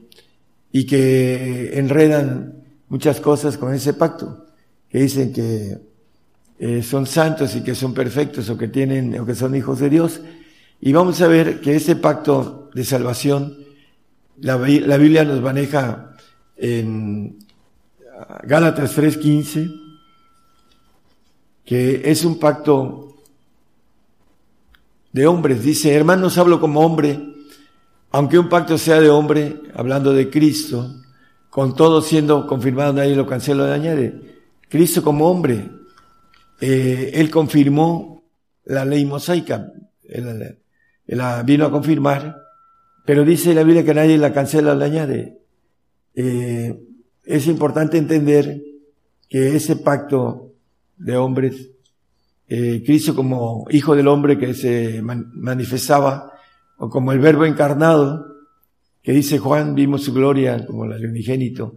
[0.72, 4.46] y que enredan muchas cosas con ese pacto
[4.90, 5.78] que dicen que
[6.58, 9.88] eh, son santos y que son perfectos o que tienen o que son hijos de
[9.88, 10.20] Dios.
[10.80, 13.56] Y vamos a ver que este pacto de salvación,
[14.40, 16.16] la, la Biblia nos maneja
[16.56, 17.38] en
[18.42, 19.70] Gálatas 3:15,
[21.64, 23.13] que es un pacto
[25.14, 25.62] de hombres.
[25.62, 27.18] Dice, hermanos, hablo como hombre,
[28.10, 30.92] aunque un pacto sea de hombre, hablando de Cristo,
[31.48, 34.20] con todo siendo confirmado, nadie lo cancela o añade.
[34.68, 35.70] Cristo como hombre,
[36.60, 38.24] eh, él confirmó
[38.64, 40.58] la ley mosaica, él,
[41.06, 42.42] la vino a confirmar,
[43.06, 45.38] pero dice la Biblia que nadie la cancela o la añade.
[46.16, 46.76] Eh,
[47.24, 48.62] es importante entender
[49.28, 50.54] que ese pacto
[50.96, 51.70] de hombres,
[52.56, 56.32] eh, Cristo como hijo del hombre que se manifestaba,
[56.78, 58.26] o como el verbo encarnado,
[59.02, 61.74] que dice Juan, vimos su gloria como la del unigénito,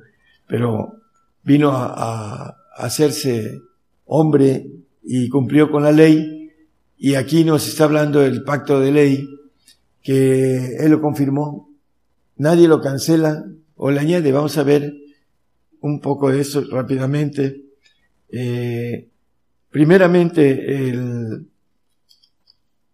[0.47, 0.99] pero
[1.41, 3.59] vino a, hacerse
[4.05, 4.67] hombre
[5.03, 6.51] y cumplió con la ley.
[6.95, 9.27] Y aquí nos está hablando del pacto de ley,
[10.03, 11.71] que Él lo confirmó.
[12.35, 13.43] Nadie lo cancela
[13.77, 14.31] o le añade.
[14.31, 14.93] Vamos a ver
[15.81, 17.63] un poco de eso rápidamente.
[18.29, 19.09] Eh,
[19.69, 21.47] primeramente, el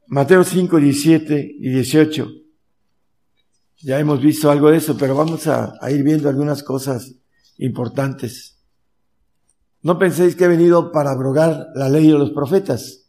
[0.07, 2.27] Mateo 5, 17 y 18.
[3.79, 7.15] Ya hemos visto algo de eso, pero vamos a ir viendo algunas cosas
[7.57, 8.53] importantes.
[9.81, 13.03] No penséis que he venido para abrogar la ley de los profetas.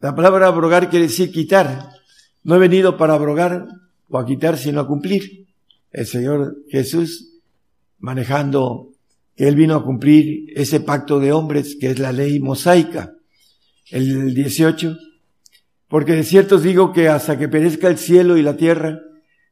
[0.00, 1.90] La palabra abrogar quiere decir quitar.
[2.42, 3.68] No he venido para abrogar
[4.08, 5.46] o a quitar, sino a cumplir.
[5.92, 7.40] El Señor Jesús
[7.98, 8.92] manejando
[9.36, 13.14] que Él vino a cumplir ese pacto de hombres que es la ley mosaica.
[13.90, 14.96] El 18.
[15.88, 18.98] Porque de cierto os digo que hasta que perezca el cielo y la tierra,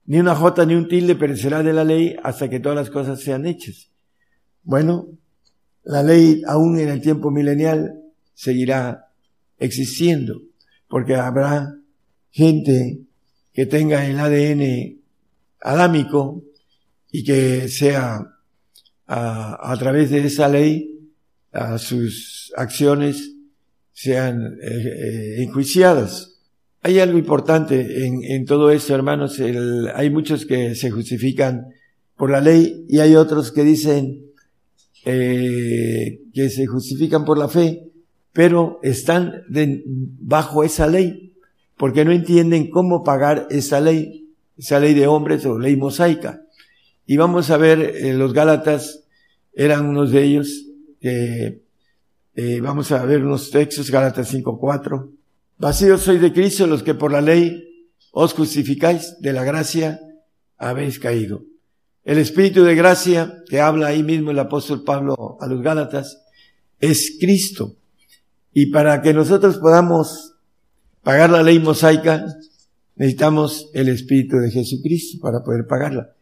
[0.06, 3.20] ni una jota ni un tilde perecerá de la ley hasta que todas las cosas
[3.20, 3.90] sean hechas.
[4.62, 5.06] Bueno,
[5.84, 8.00] la ley aún en el tiempo milenial
[8.32, 9.08] seguirá
[9.58, 10.40] existiendo,
[10.88, 11.76] porque habrá
[12.30, 13.00] gente
[13.52, 15.00] que tenga el ADN
[15.60, 16.42] adámico
[17.10, 18.33] y que sea
[19.06, 20.90] a, través de esa ley
[21.78, 23.32] sus acciones
[23.92, 26.40] sean eh, eh, enjuiciadas.
[26.82, 29.40] Hay algo importante en, en todo esto, hermanos.
[29.94, 31.66] hay muchos que se justifican
[32.16, 34.24] por la ley y hay otros que dicen,
[35.04, 37.90] eh, que se justifican por la fe,
[38.32, 39.42] pero están
[40.20, 41.34] bajo esa ley,
[41.76, 46.42] porque no entienden cómo pagar esa ley, esa ley de hombres o ley mosaica.
[47.06, 49.03] Y vamos a ver, eh, los Gálatas
[49.54, 50.66] eran unos de ellos,
[51.00, 51.60] eh,
[52.60, 55.10] vamos a ver unos textos, Gálatas 5.4.
[55.58, 57.62] Vacíos sois de Cristo los que por la ley
[58.10, 60.00] os justificáis, de la gracia
[60.56, 61.44] habéis caído.
[62.04, 66.22] El Espíritu de gracia que habla ahí mismo el apóstol Pablo a los Gálatas
[66.80, 67.76] es Cristo.
[68.52, 70.34] Y para que nosotros podamos
[71.02, 72.26] pagar la ley mosaica,
[72.96, 76.13] necesitamos el Espíritu de Jesucristo para poder pagarla.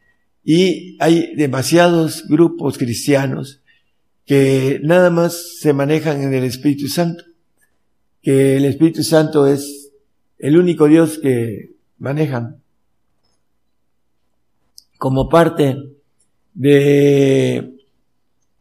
[0.44, 3.62] Y hay demasiados grupos cristianos
[4.26, 7.24] que nada más se manejan en el Espíritu Santo,
[8.22, 9.90] que el Espíritu Santo es
[10.38, 12.62] el único Dios que manejan
[14.98, 15.76] como parte
[16.54, 17.76] de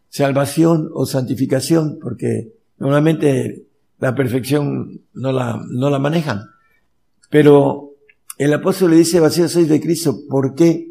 [0.09, 3.65] salvación o santificación, porque normalmente
[3.99, 6.41] la perfección no la, no la manejan.
[7.29, 7.93] Pero
[8.37, 10.19] el apóstol le dice, vacío sois de Cristo.
[10.27, 10.90] ¿Por qué?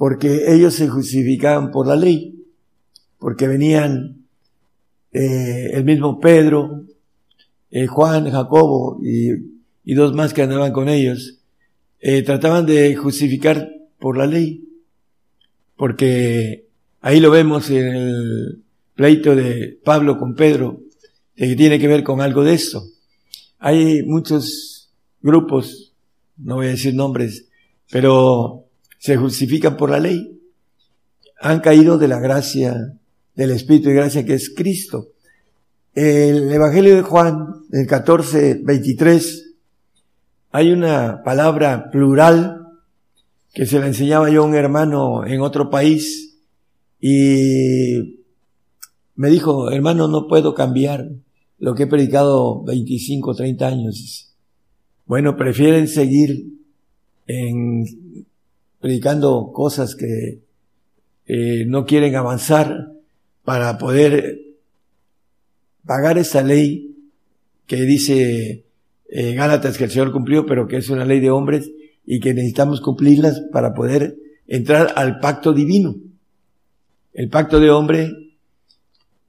[0.00, 2.42] Porque ellos se justificaban por la ley,
[3.18, 4.24] porque venían
[5.12, 6.86] eh, el mismo Pedro,
[7.70, 9.28] eh, Juan, Jacobo y,
[9.84, 11.40] y, dos más que andaban con ellos,
[12.00, 14.64] eh, trataban de justificar por la ley.
[15.76, 16.64] Porque
[17.02, 18.62] ahí lo vemos en el
[18.94, 20.80] pleito de Pablo con Pedro,
[21.36, 22.82] que tiene que ver con algo de esto.
[23.58, 24.90] Hay muchos
[25.20, 25.92] grupos
[26.38, 27.48] no voy a decir nombres,
[27.90, 28.69] pero
[29.00, 30.38] se justifican por la ley.
[31.40, 32.98] Han caído de la gracia,
[33.34, 35.08] del Espíritu de gracia que es Cristo.
[35.94, 39.54] El Evangelio de Juan, el 14, 23,
[40.52, 42.68] hay una palabra plural
[43.54, 46.36] que se la enseñaba yo a un hermano en otro país
[47.00, 48.20] y
[49.16, 51.08] me dijo, hermano, no puedo cambiar
[51.58, 54.34] lo que he predicado 25, 30 años.
[55.06, 56.52] Bueno, prefieren seguir
[57.26, 57.84] en
[58.80, 60.40] predicando cosas que
[61.26, 62.92] eh, no quieren avanzar
[63.44, 64.40] para poder
[65.84, 66.96] pagar esa ley
[67.66, 68.64] que dice
[69.08, 71.70] eh, Gálatas que el Señor cumplió, pero que es una ley de hombres
[72.06, 74.16] y que necesitamos cumplirlas para poder
[74.48, 75.94] entrar al pacto divino.
[77.12, 78.10] El pacto de hombre,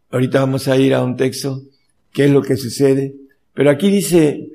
[0.10, 1.62] ahorita vamos a ir a un texto,
[2.14, 3.16] qué es lo que sucede,
[3.54, 4.52] pero aquí dice,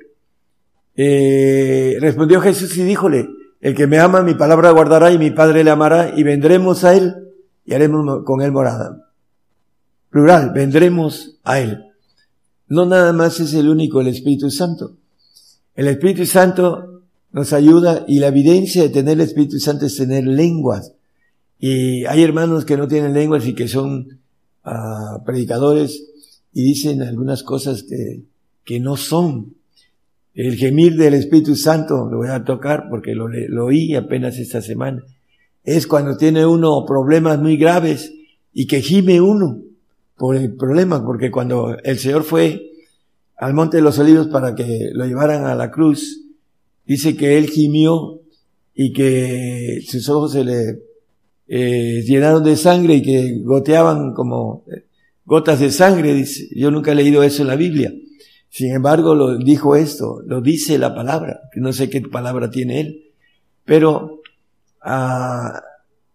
[0.95, 3.27] eh, respondió Jesús y díjole,
[3.59, 6.95] el que me ama mi palabra guardará y mi Padre le amará y vendremos a
[6.95, 7.15] él
[7.65, 9.11] y haremos con él morada.
[10.09, 11.83] Plural, vendremos a él.
[12.67, 14.93] No nada más es el único, el Espíritu Santo.
[15.75, 20.25] El Espíritu Santo nos ayuda y la evidencia de tener el Espíritu Santo es tener
[20.25, 20.93] lenguas.
[21.59, 24.19] Y hay hermanos que no tienen lenguas y que son
[24.63, 26.03] ah, predicadores
[26.53, 28.23] y dicen algunas cosas que,
[28.63, 29.56] que no son.
[30.37, 34.61] El gemir del Espíritu Santo, lo voy a tocar porque lo, lo oí apenas esta
[34.61, 35.03] semana,
[35.63, 38.13] es cuando tiene uno problemas muy graves
[38.53, 39.63] y que gime uno
[40.15, 42.69] por el problema, porque cuando el Señor fue
[43.35, 46.21] al Monte de los Olivos para que lo llevaran a la cruz,
[46.85, 48.21] dice que él gimió
[48.75, 50.83] y que sus ojos se le
[51.47, 54.65] eh, llenaron de sangre y que goteaban como
[55.25, 56.13] gotas de sangre.
[56.13, 57.91] Dice, yo nunca he leído eso en la Biblia.
[58.49, 62.79] Sin embargo, lo dijo esto, lo dice la palabra, que no sé qué palabra tiene
[62.79, 63.11] él,
[63.65, 64.21] pero
[64.81, 65.61] ah,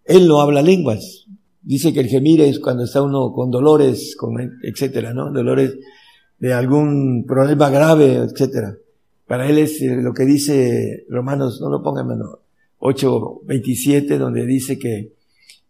[0.05, 1.27] él no habla lenguas.
[1.61, 5.31] Dice que el gemir es cuando está uno con dolores, con etcétera, ¿no?
[5.31, 5.77] Dolores
[6.39, 8.77] de algún problema grave, etcétera.
[9.27, 12.39] Para él es eh, lo que dice Romanos, no lo pongan menos,
[12.81, 15.13] 8.27, donde dice que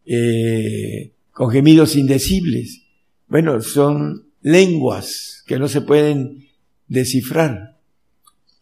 [0.07, 2.83] eh, con gemidos indecibles.
[3.29, 6.42] Bueno, son lenguas que no se pueden
[6.89, 7.77] descifrar.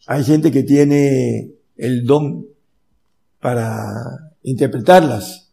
[0.07, 2.47] Hay gente que tiene el don
[3.41, 3.85] para
[4.43, 5.53] interpretarlas,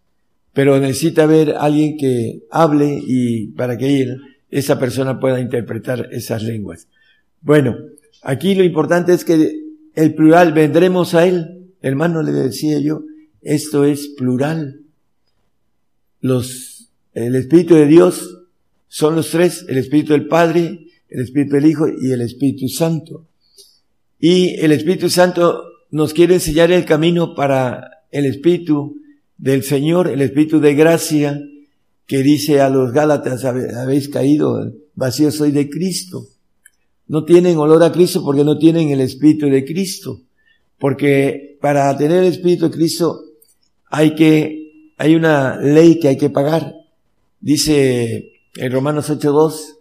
[0.53, 4.15] pero necesita ver a alguien que hable y para que
[4.49, 6.88] esa persona pueda interpretar esas lenguas.
[7.41, 7.76] Bueno,
[8.23, 9.68] aquí lo importante es que
[9.98, 11.72] el plural, vendremos a él.
[11.81, 13.03] Hermano, le decía yo,
[13.41, 14.81] esto es plural.
[16.22, 18.45] Los, el Espíritu de Dios
[18.88, 23.27] son los tres, el Espíritu del Padre, el Espíritu del Hijo y el Espíritu Santo.
[24.19, 25.61] Y el Espíritu Santo
[25.91, 28.97] nos quiere enseñar el camino para el Espíritu
[29.38, 31.39] del Señor, el Espíritu de gracia,
[32.05, 36.25] que dice a los Gálatas, habéis caído, vacío soy de Cristo.
[37.07, 40.21] No tienen olor a Cristo porque no tienen el Espíritu de Cristo.
[40.79, 43.21] Porque para tener el Espíritu de Cristo
[43.89, 46.73] hay que, hay una ley que hay que pagar.
[47.39, 49.76] Dice en Romanos 8.2,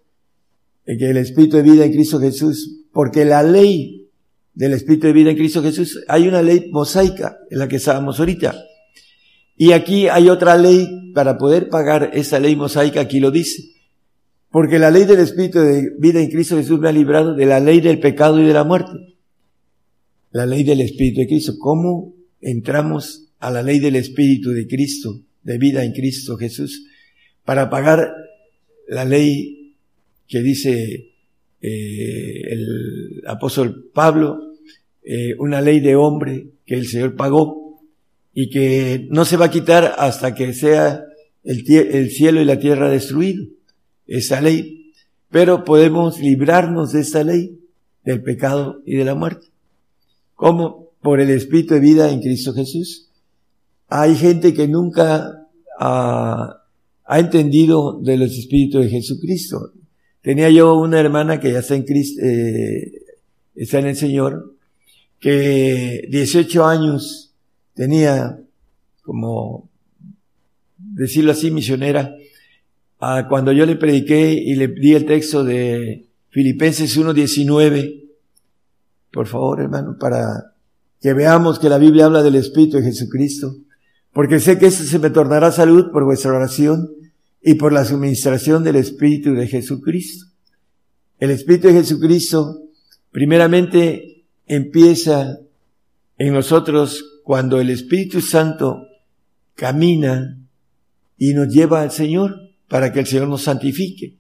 [0.87, 4.09] que el Espíritu de vida en Cristo Jesús, porque la ley
[4.55, 8.21] del Espíritu de vida en Cristo Jesús, hay una ley mosaica en la que estábamos
[8.21, 8.55] ahorita.
[9.57, 13.63] Y aquí hay otra ley para poder pagar esa ley mosaica, aquí lo dice.
[14.51, 17.59] Porque la ley del Espíritu de vida en Cristo Jesús me ha librado de la
[17.59, 18.93] ley del pecado y de la muerte.
[20.31, 21.55] La ley del Espíritu de Cristo.
[21.59, 26.87] ¿Cómo entramos a la ley del Espíritu de Cristo, de vida en Cristo Jesús,
[27.45, 28.13] para pagar
[28.89, 29.56] la ley
[30.29, 31.13] que dice
[31.61, 34.55] eh, el apóstol Pablo,
[35.03, 37.81] eh, una ley de hombre que el Señor pagó
[38.35, 41.05] y que no se va a quitar hasta que sea
[41.45, 43.47] el, el cielo y la tierra destruido,
[44.07, 44.93] esa ley.
[45.31, 47.59] Pero podemos librarnos de esa ley,
[48.05, 49.47] del pecado y de la muerte.
[50.35, 50.91] ¿Cómo?
[51.01, 53.09] Por el Espíritu de vida en Cristo Jesús.
[53.89, 55.49] Hay gente que nunca
[55.79, 56.63] ha,
[57.05, 59.73] ha entendido de los Espíritus de Jesucristo.
[60.27, 63.01] Tenía yo una hermana que ya está en Cristo, eh,
[63.55, 64.57] está en el Señor,
[65.21, 67.33] que 18 años
[67.75, 68.37] tenía
[69.03, 69.71] como,
[70.79, 72.13] decirlo así, misionera,
[73.29, 78.09] cuando yo le prediqué y le di el texto de Filipenses 1.19,
[79.13, 80.55] por favor hermano, para
[81.01, 83.55] que veamos que la Biblia habla del Espíritu de Jesucristo,
[84.13, 86.91] porque sé que eso se me tornará salud por vuestra oración
[87.49, 90.27] y por la suministración del Espíritu de Jesucristo.
[91.21, 92.65] El Espíritu de Jesucristo
[93.13, 95.39] primeramente empieza
[96.19, 98.89] en nosotros cuando el Espíritu Santo
[99.55, 100.41] camina
[101.17, 102.35] y nos lleva al Señor
[102.69, 104.17] para que el Señor nos santifique.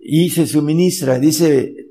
[0.00, 1.86] Y se suministra, dice,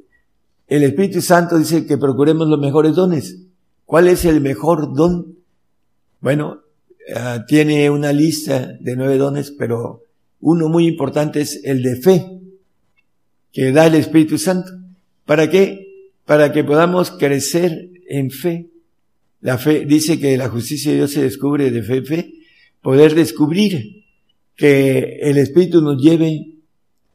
[0.67, 3.37] el Espíritu Santo dice que procuremos los mejores dones.
[3.85, 5.37] ¿Cuál es el mejor don?
[6.19, 6.63] Bueno,
[7.15, 10.03] ah, tiene una lista de nueve dones, pero
[10.45, 12.41] uno muy importante es el de fe,
[13.53, 14.73] que da el Espíritu Santo.
[15.25, 16.09] ¿Para qué?
[16.25, 18.69] Para que podamos crecer en fe.
[19.39, 22.33] La fe dice que la justicia de Dios se descubre de fe en fe.
[22.81, 24.03] Poder descubrir
[24.57, 26.57] que el Espíritu nos lleve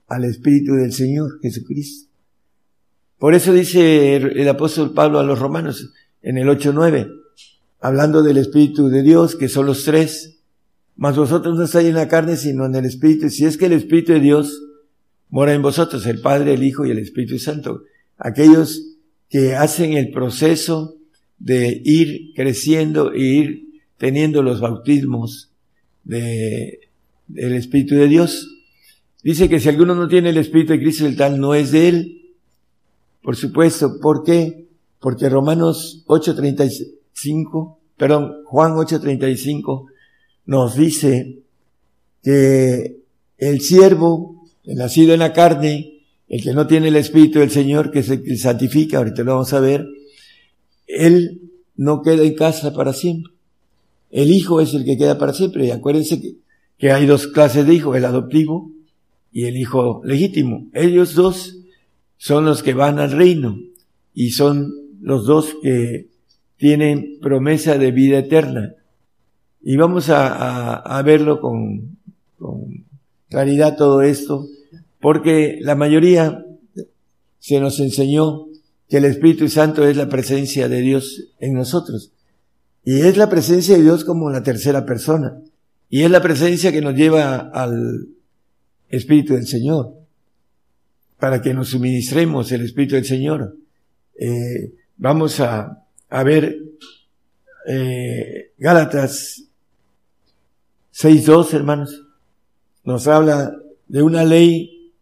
[0.06, 2.08] al Espíritu del Señor Jesucristo.
[3.18, 5.92] Por eso dice el apóstol Pablo a los romanos
[6.22, 7.12] en el 8.9,
[7.80, 10.37] hablando del Espíritu de Dios, que son los tres,
[10.98, 13.30] mas vosotros no estáis en la carne, sino en el Espíritu.
[13.30, 14.60] Si es que el Espíritu de Dios
[15.30, 17.84] mora en vosotros, el Padre, el Hijo y el Espíritu Santo.
[18.18, 18.96] Aquellos
[19.30, 20.96] que hacen el proceso
[21.38, 25.52] de ir creciendo e ir teniendo los bautismos
[26.02, 26.80] de,
[27.28, 28.48] del Espíritu de Dios.
[29.22, 31.88] Dice que si alguno no tiene el Espíritu de Cristo, el tal no es de
[31.88, 32.34] él.
[33.22, 34.66] Por supuesto, ¿por qué?
[34.98, 39.92] Porque Romanos 8:35, perdón, Juan 8:35
[40.48, 41.40] nos dice
[42.22, 43.02] que
[43.36, 47.90] el siervo, el nacido en la carne, el que no tiene el Espíritu del Señor,
[47.90, 49.86] que se santifica, ahorita lo vamos a ver,
[50.86, 51.42] él
[51.76, 53.34] no queda en casa para siempre.
[54.10, 55.66] El hijo es el que queda para siempre.
[55.66, 56.36] Y acuérdense que,
[56.78, 58.72] que hay dos clases de hijos, el adoptivo
[59.30, 60.66] y el hijo legítimo.
[60.72, 61.58] Ellos dos
[62.16, 63.60] son los que van al reino
[64.14, 64.72] y son
[65.02, 66.08] los dos que
[66.56, 68.76] tienen promesa de vida eterna.
[69.60, 71.96] Y vamos a, verlo con,
[73.28, 74.46] claridad todo esto,
[75.00, 76.44] porque la mayoría
[77.38, 78.46] se nos enseñó
[78.88, 82.12] que el Espíritu Santo es la presencia de Dios en nosotros.
[82.84, 85.40] Y es la presencia de Dios como la tercera persona.
[85.90, 88.08] Y es la presencia que nos lleva al
[88.88, 89.94] Espíritu del Señor.
[91.18, 93.56] Para que nos suministremos el Espíritu del Señor.
[94.18, 96.58] Eh, vamos a, a ver
[97.66, 99.47] eh, Gálatas
[101.00, 102.02] 6.2, hermanos,
[102.82, 103.56] nos habla
[103.86, 104.92] de una ley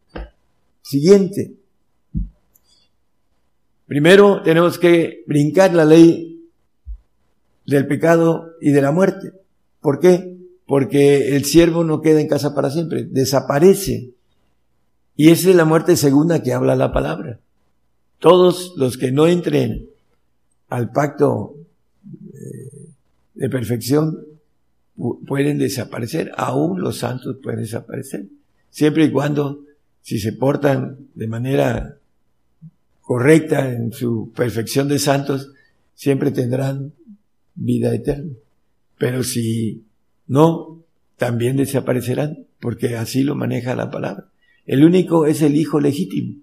[0.83, 1.55] siguiente.
[3.87, 6.51] Primero tenemos que brincar la ley
[7.65, 9.33] del pecado y de la muerte.
[9.81, 10.37] ¿Por qué?
[10.67, 14.11] Porque el siervo no queda en casa para siempre, desaparece.
[15.17, 17.41] Y esa es la muerte segunda que habla la palabra.
[18.19, 19.89] Todos los que no entren
[20.69, 21.55] al pacto
[22.35, 22.91] eh,
[23.33, 24.36] de perfección
[25.27, 28.27] pueden desaparecer, aún los santos pueden desaparecer,
[28.71, 29.65] siempre y cuando,
[30.03, 31.97] si se portan de manera
[33.01, 35.53] correcta en su perfección de santos,
[35.95, 36.93] siempre tendrán
[37.55, 38.33] vida eterna.
[38.99, 39.85] Pero si
[40.27, 40.83] no,
[41.17, 44.29] también desaparecerán, porque así lo maneja la palabra.
[44.67, 46.41] El único es el hijo legítimo.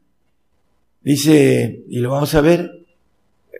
[1.01, 2.85] Dice, y lo vamos a ver,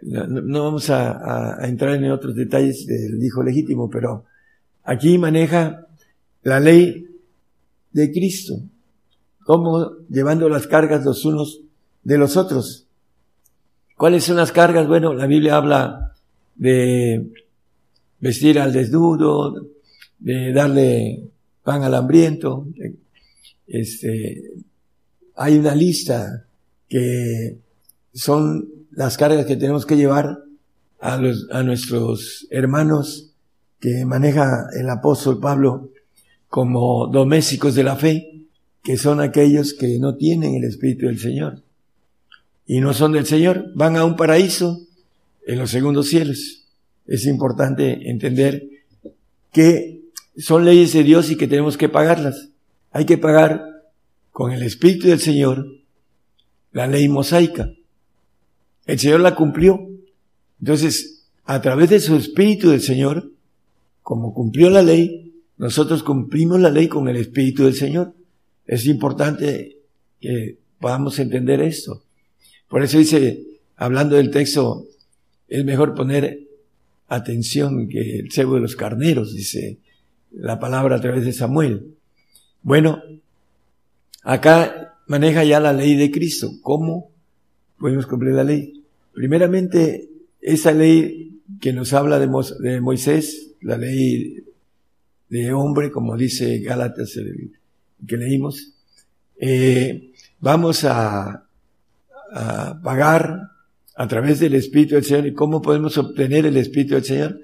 [0.02, 4.26] no, vamos a, entrar en otros detalles del hijo legítimo, pero
[4.84, 5.88] Aquí maneja
[6.42, 7.08] la ley
[7.92, 8.60] de Cristo,
[9.46, 11.62] como llevando las cargas los unos
[12.04, 12.86] de los otros.
[13.96, 14.88] ¿Cuáles son las cargas?
[14.88, 16.14] Bueno, la Biblia habla
[16.56, 17.32] de
[18.20, 19.68] vestir al desnudo,
[20.20, 21.30] de darle
[21.64, 22.68] pan al hambriento.
[23.68, 24.52] Este,
[25.36, 26.46] hay una lista
[26.90, 27.58] que
[28.14, 30.40] son las cargas que tenemos que llevar
[31.00, 33.33] a, los, a nuestros hermanos
[33.84, 35.90] que maneja el apóstol Pablo
[36.48, 38.46] como domésticos de la fe,
[38.82, 41.62] que son aquellos que no tienen el Espíritu del Señor
[42.66, 44.80] y no son del Señor, van a un paraíso
[45.46, 46.64] en los segundos cielos.
[47.08, 48.70] Es importante entender
[49.52, 50.00] que
[50.38, 52.52] son leyes de Dios y que tenemos que pagarlas.
[52.94, 53.66] Hay que pagar
[54.32, 55.68] con el Espíritu del Señor
[56.72, 57.70] la ley mosaica.
[58.86, 59.90] El Señor la cumplió.
[60.62, 63.33] Entonces, a través de su Espíritu del Señor,
[64.04, 68.14] como cumplió la ley, nosotros cumplimos la ley con el Espíritu del Señor.
[68.66, 69.78] Es importante
[70.20, 72.04] que podamos entender esto.
[72.68, 73.44] Por eso dice,
[73.78, 74.86] hablando del texto,
[75.48, 76.42] es mejor poner
[77.08, 79.78] atención que el cebo de los carneros, dice
[80.32, 81.96] la palabra a través de Samuel.
[82.62, 83.02] Bueno,
[84.24, 86.52] acá maneja ya la ley de Cristo.
[86.62, 87.12] ¿Cómo
[87.78, 88.84] podemos cumplir la ley?
[89.14, 90.10] Primeramente,
[90.42, 94.44] esa ley que nos habla de, Moisés, la ley
[95.30, 97.20] de hombre, como dice Gálatas
[98.08, 98.74] que leímos,
[99.40, 101.40] eh, vamos a,
[102.82, 103.52] pagar
[103.96, 105.28] a través del Espíritu del Señor.
[105.28, 107.40] ¿Y cómo podemos obtener el Espíritu del Señor?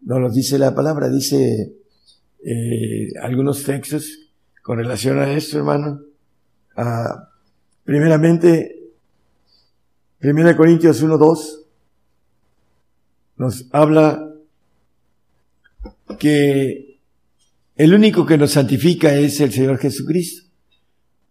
[0.00, 1.74] No lo dice la palabra, dice
[2.42, 4.30] eh, algunos textos
[4.62, 6.00] con relación a esto, hermano.
[6.76, 7.28] Ah,
[7.84, 8.90] primeramente,
[10.22, 11.61] 1 Corintios 1, 2
[13.42, 14.24] nos habla
[16.20, 17.00] que
[17.74, 20.48] el único que nos santifica es el Señor Jesucristo.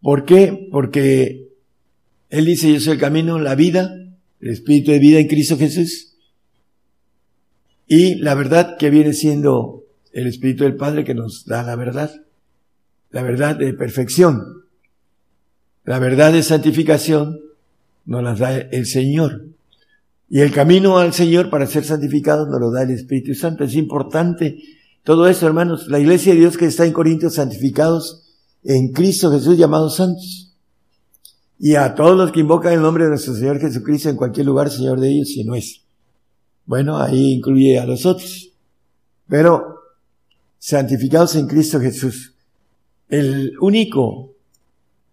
[0.01, 0.67] ¿Por qué?
[0.69, 1.47] Porque
[2.29, 3.95] Él dice, yo soy el camino, la vida,
[4.41, 6.17] el Espíritu de vida en Cristo Jesús.
[7.87, 12.11] Y la verdad que viene siendo el Espíritu del Padre que nos da la verdad.
[13.11, 14.65] La verdad de perfección.
[15.85, 17.39] La verdad de santificación
[18.03, 19.50] nos la da el Señor.
[20.33, 23.65] Y el camino al Señor para ser santificado nos lo da el Espíritu Santo.
[23.65, 24.63] Es importante
[25.03, 25.89] todo eso, hermanos.
[25.89, 28.23] La iglesia de Dios que está en Corintios, santificados
[28.63, 30.55] en Cristo Jesús, llamados santos.
[31.59, 34.69] Y a todos los que invocan el nombre de nuestro Señor Jesucristo en cualquier lugar,
[34.69, 35.81] Señor de ellos, si no es.
[36.65, 38.53] Bueno, ahí incluye a los otros.
[39.27, 39.79] Pero
[40.57, 42.35] santificados en Cristo Jesús.
[43.09, 44.33] El único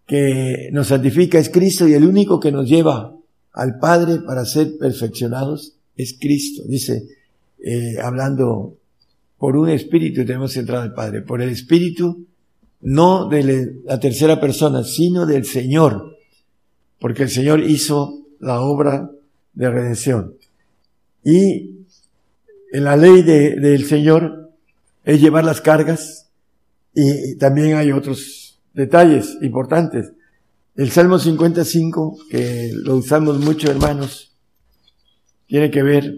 [0.05, 3.18] que nos santifica es Cristo y el único que nos lleva
[3.53, 6.63] al Padre para ser perfeccionados es Cristo.
[6.67, 7.07] Dice,
[7.63, 8.77] eh, hablando
[9.37, 12.25] por un espíritu tenemos entrada al Padre, por el espíritu
[12.81, 16.17] no de la tercera persona, sino del Señor,
[16.99, 19.11] porque el Señor hizo la obra
[19.53, 20.35] de redención.
[21.23, 21.79] Y
[22.71, 24.51] en la ley del Señor
[25.03, 26.29] es llevar las cargas
[26.93, 30.11] y también hay otros detalles importantes.
[30.79, 34.33] El Salmo 55, que lo usamos mucho, hermanos,
[35.45, 36.17] tiene que ver,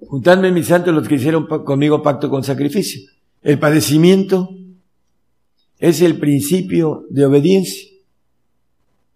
[0.00, 3.02] juntadme mis santos los que hicieron conmigo pacto con sacrificio.
[3.42, 4.48] El padecimiento
[5.78, 7.86] es el principio de obediencia.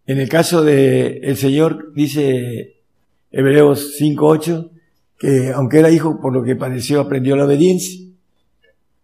[0.05, 2.82] En el caso de el Señor, dice
[3.31, 4.73] Hebreos 5.8,
[5.20, 7.99] que aunque era hijo, por lo que padeció, aprendió la obediencia.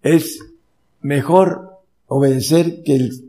[0.03, 0.39] Es
[1.01, 3.26] mejor obedecer que el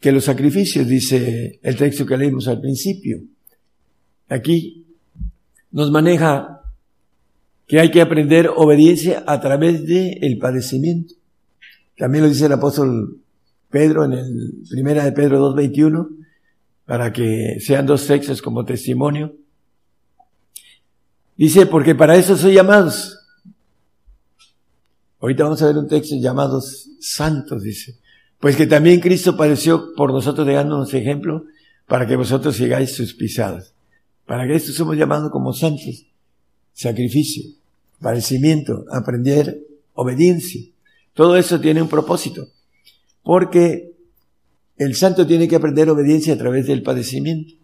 [0.00, 3.20] que los sacrificios, dice el texto que leímos al principio.
[4.28, 4.86] Aquí
[5.70, 6.62] nos maneja
[7.66, 11.14] que hay que aprender obediencia a través del el padecimiento.
[11.96, 13.20] También lo dice el apóstol
[13.70, 16.08] Pedro en el primera de Pedro 2.21,
[16.86, 19.34] para que sean dos textos como testimonio.
[21.36, 23.18] Dice, porque para eso soy llamados.
[25.20, 27.98] Ahorita vamos a ver un texto llamados santos, dice.
[28.40, 31.44] Pues que también Cristo padeció por nosotros dejándonos ejemplo
[31.86, 33.74] para que vosotros sigáis sus pisadas.
[34.26, 36.06] Para que esto somos llamados como santos.
[36.72, 37.50] Sacrificio,
[38.00, 39.60] padecimiento, aprender
[39.94, 40.62] obediencia.
[41.14, 42.48] Todo eso tiene un propósito.
[43.24, 43.92] Porque
[44.76, 47.54] el santo tiene que aprender obediencia a través del padecimiento.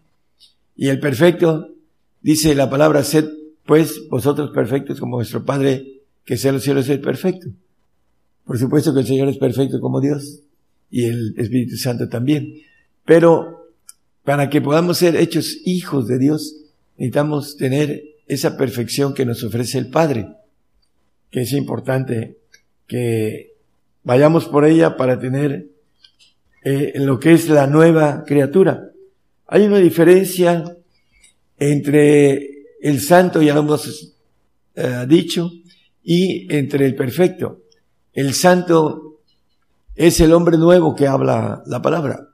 [0.75, 1.69] Y el perfecto,
[2.21, 3.29] dice la palabra, sed
[3.65, 7.47] pues vosotros perfectos como vuestro Padre que sea los cielos es perfecto.
[8.43, 10.41] Por supuesto que el Señor es perfecto como Dios
[10.95, 12.53] y el Espíritu Santo también.
[13.03, 13.67] Pero
[14.23, 16.55] para que podamos ser hechos hijos de Dios,
[16.95, 20.29] necesitamos tener esa perfección que nos ofrece el Padre,
[21.31, 22.37] que es importante
[22.87, 23.55] que
[24.03, 25.67] vayamos por ella para tener
[26.63, 28.91] eh, lo que es la nueva criatura.
[29.47, 30.63] Hay una diferencia
[31.59, 34.15] entre el santo, ya lo hemos
[34.75, 35.51] eh, dicho,
[36.05, 37.63] y entre el perfecto.
[38.13, 39.14] El santo
[39.95, 42.29] es el hombre nuevo que habla la palabra.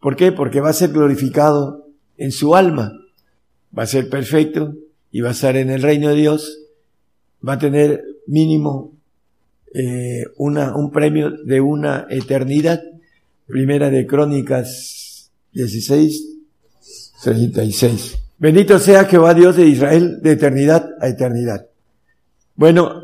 [0.00, 0.32] ¿Por qué?
[0.32, 1.86] Porque va a ser glorificado
[2.16, 2.92] en su alma,
[3.76, 4.74] va a ser perfecto
[5.10, 6.58] y va a estar en el reino de Dios,
[7.46, 8.92] va a tener mínimo
[9.74, 12.82] eh, una, un premio de una eternidad.
[13.46, 16.28] Primera de Crónicas 16,
[17.22, 18.18] 36.
[18.38, 21.66] Bendito sea Jehová Dios de Israel de eternidad a eternidad.
[22.56, 23.02] Bueno,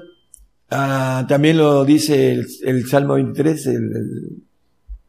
[0.70, 4.42] Ah, también lo dice el, Salmo 23, el,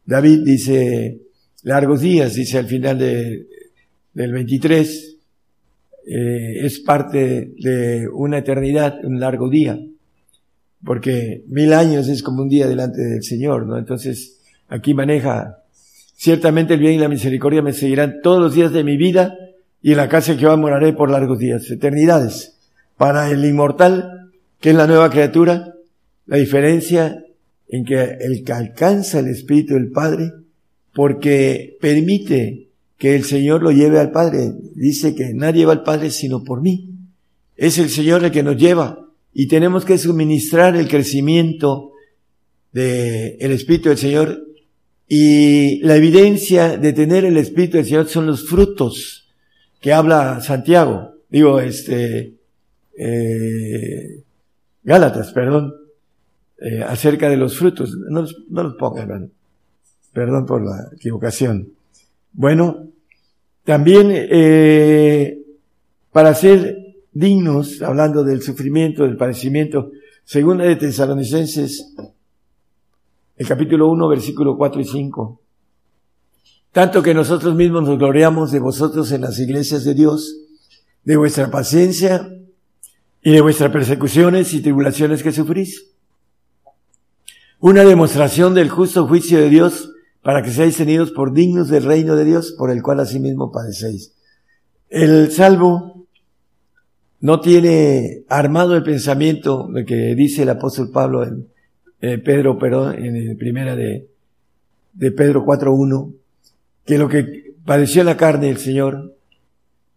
[0.06, 1.20] David dice
[1.64, 3.46] largos días, dice al final de,
[4.14, 5.16] del 23,
[6.06, 9.78] eh, es parte de una eternidad, un largo día,
[10.82, 13.76] porque mil años es como un día delante del Señor, ¿no?
[13.76, 15.58] Entonces, aquí maneja,
[16.14, 19.36] ciertamente el bien y la misericordia me seguirán todos los días de mi vida
[19.82, 22.56] y en la casa que Jehová moraré por largos días, eternidades.
[22.96, 24.19] Para el inmortal,
[24.60, 25.74] ¿Qué es la nueva criatura?
[26.26, 27.24] La diferencia
[27.68, 30.32] en que el que alcanza el Espíritu del Padre,
[30.92, 32.68] porque permite
[32.98, 34.52] que el Señor lo lleve al Padre.
[34.74, 36.90] Dice que nadie va al Padre sino por mí.
[37.56, 41.92] Es el Señor el que nos lleva y tenemos que suministrar el crecimiento
[42.72, 44.46] del el Espíritu del Señor
[45.08, 49.28] y la evidencia de tener el Espíritu del Señor son los frutos
[49.80, 52.34] que habla Santiago, digo, este,
[52.98, 54.22] eh,
[54.82, 55.74] Gálatas, perdón,
[56.58, 57.96] eh, acerca de los frutos.
[58.08, 58.76] No los, no los
[60.12, 61.72] Perdón por la equivocación.
[62.32, 62.88] Bueno,
[63.64, 65.42] también eh,
[66.12, 66.76] para ser
[67.12, 69.90] dignos, hablando del sufrimiento, del padecimiento,
[70.24, 71.94] segunda de Tesalonicenses,
[73.36, 75.40] el capítulo 1, versículo 4 y 5.
[76.72, 80.36] Tanto que nosotros mismos nos gloriamos de vosotros en las iglesias de Dios,
[81.04, 82.28] de vuestra paciencia
[83.22, 85.88] y de vuestras persecuciones y tribulaciones que sufrís.
[87.58, 89.92] Una demostración del justo juicio de Dios
[90.22, 94.14] para que seáis tenidos por dignos del reino de Dios, por el cual asimismo padecéis.
[94.88, 96.06] El salvo
[97.20, 101.48] no tiene armado el pensamiento de que dice el apóstol Pablo en
[102.00, 104.08] eh, Pedro, perdón, en primera de,
[104.94, 106.14] de Pedro 4.1,
[106.86, 109.14] que lo que padeció en la carne el Señor,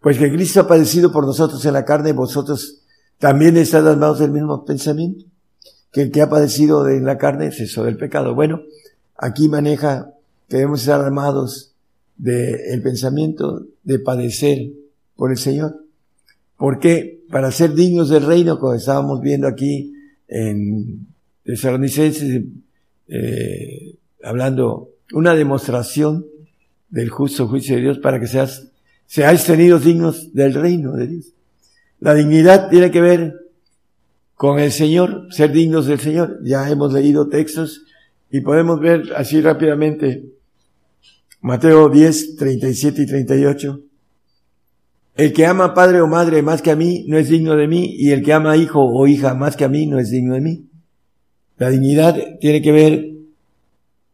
[0.02, 2.83] pues que Cristo ha padecido por nosotros en la carne, vosotros
[3.24, 5.24] también estáis armados del mismo pensamiento,
[5.94, 8.36] que el que ha padecido en la carne es eso del pecado.
[8.36, 8.64] Bueno,
[9.16, 10.12] aquí maneja
[10.50, 11.74] que debemos estar armados
[12.18, 14.72] del pensamiento de padecer
[15.16, 15.86] por el Señor.
[16.58, 17.24] ¿Por qué?
[17.30, 19.94] Para ser dignos del reino, como estábamos viendo aquí
[20.28, 21.08] en
[21.46, 22.44] Tesalonicenses,
[23.08, 26.26] eh, hablando una demostración
[26.90, 28.68] del justo juicio de Dios para que seas,
[29.06, 31.34] seáis tenidos dignos del reino de Dios.
[32.04, 33.34] La dignidad tiene que ver
[34.36, 36.38] con el Señor, ser dignos del Señor.
[36.44, 37.86] Ya hemos leído textos
[38.30, 40.26] y podemos ver así rápidamente
[41.40, 43.80] Mateo 10, 37 y 38.
[45.16, 47.96] El que ama padre o madre más que a mí no es digno de mí
[47.98, 50.42] y el que ama hijo o hija más que a mí no es digno de
[50.42, 50.66] mí.
[51.58, 53.12] La dignidad tiene que ver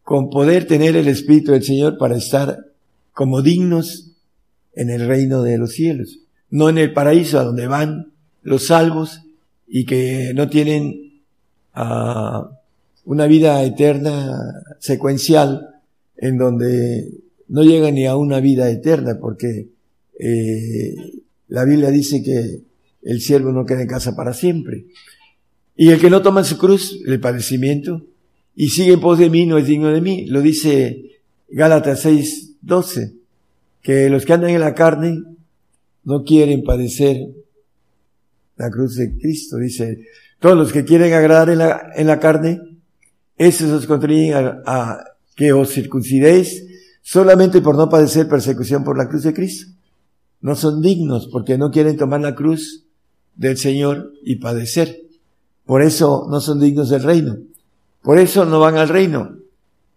[0.03, 2.55] con poder tener el Espíritu del Señor para estar
[3.13, 4.11] como dignos
[4.73, 6.19] en el reino de los cielos,
[6.51, 8.11] no en el paraíso a donde van
[8.41, 9.21] los salvos
[9.67, 11.21] y que no tienen
[11.73, 12.49] ah,
[13.05, 15.81] una vida eterna secuencial
[16.17, 17.11] en donde
[17.47, 19.69] no llegan ni a una vida eterna porque
[20.19, 20.95] eh,
[21.47, 22.61] la Biblia dice que
[23.01, 24.85] el siervo no queda en casa para siempre.
[25.75, 28.05] Y el que no toma su cruz, el padecimiento,
[28.55, 30.25] y sigue en pos de mí, no es digno de mí.
[30.27, 33.13] Lo dice Gálatas 6, 12,
[33.81, 35.23] que los que andan en la carne
[36.03, 37.27] no quieren padecer
[38.57, 39.57] la cruz de Cristo.
[39.57, 40.05] Dice,
[40.39, 42.61] todos los que quieren agradar en la, en la carne,
[43.37, 45.03] esos os contribuyen a, a
[45.35, 46.65] que os circuncidéis
[47.01, 49.71] solamente por no padecer persecución por la cruz de Cristo.
[50.41, 52.85] No son dignos porque no quieren tomar la cruz
[53.35, 55.01] del Señor y padecer.
[55.65, 57.37] Por eso no son dignos del reino.
[58.01, 59.37] Por eso no van al reino.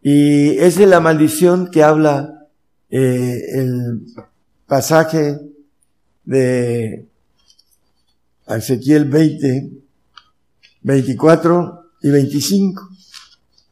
[0.02, 2.48] Y es la maldición que habla
[2.90, 4.02] eh, el
[4.66, 5.38] pasaje
[6.24, 7.06] de
[8.46, 9.70] Ezequiel 20,
[10.82, 12.88] 24 y 25.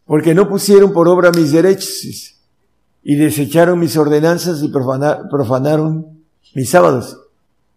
[0.04, 2.36] Porque no pusieron por obra mis derechos
[3.02, 6.24] y desecharon mis ordenanzas y profanaron
[6.54, 7.16] mis sábados.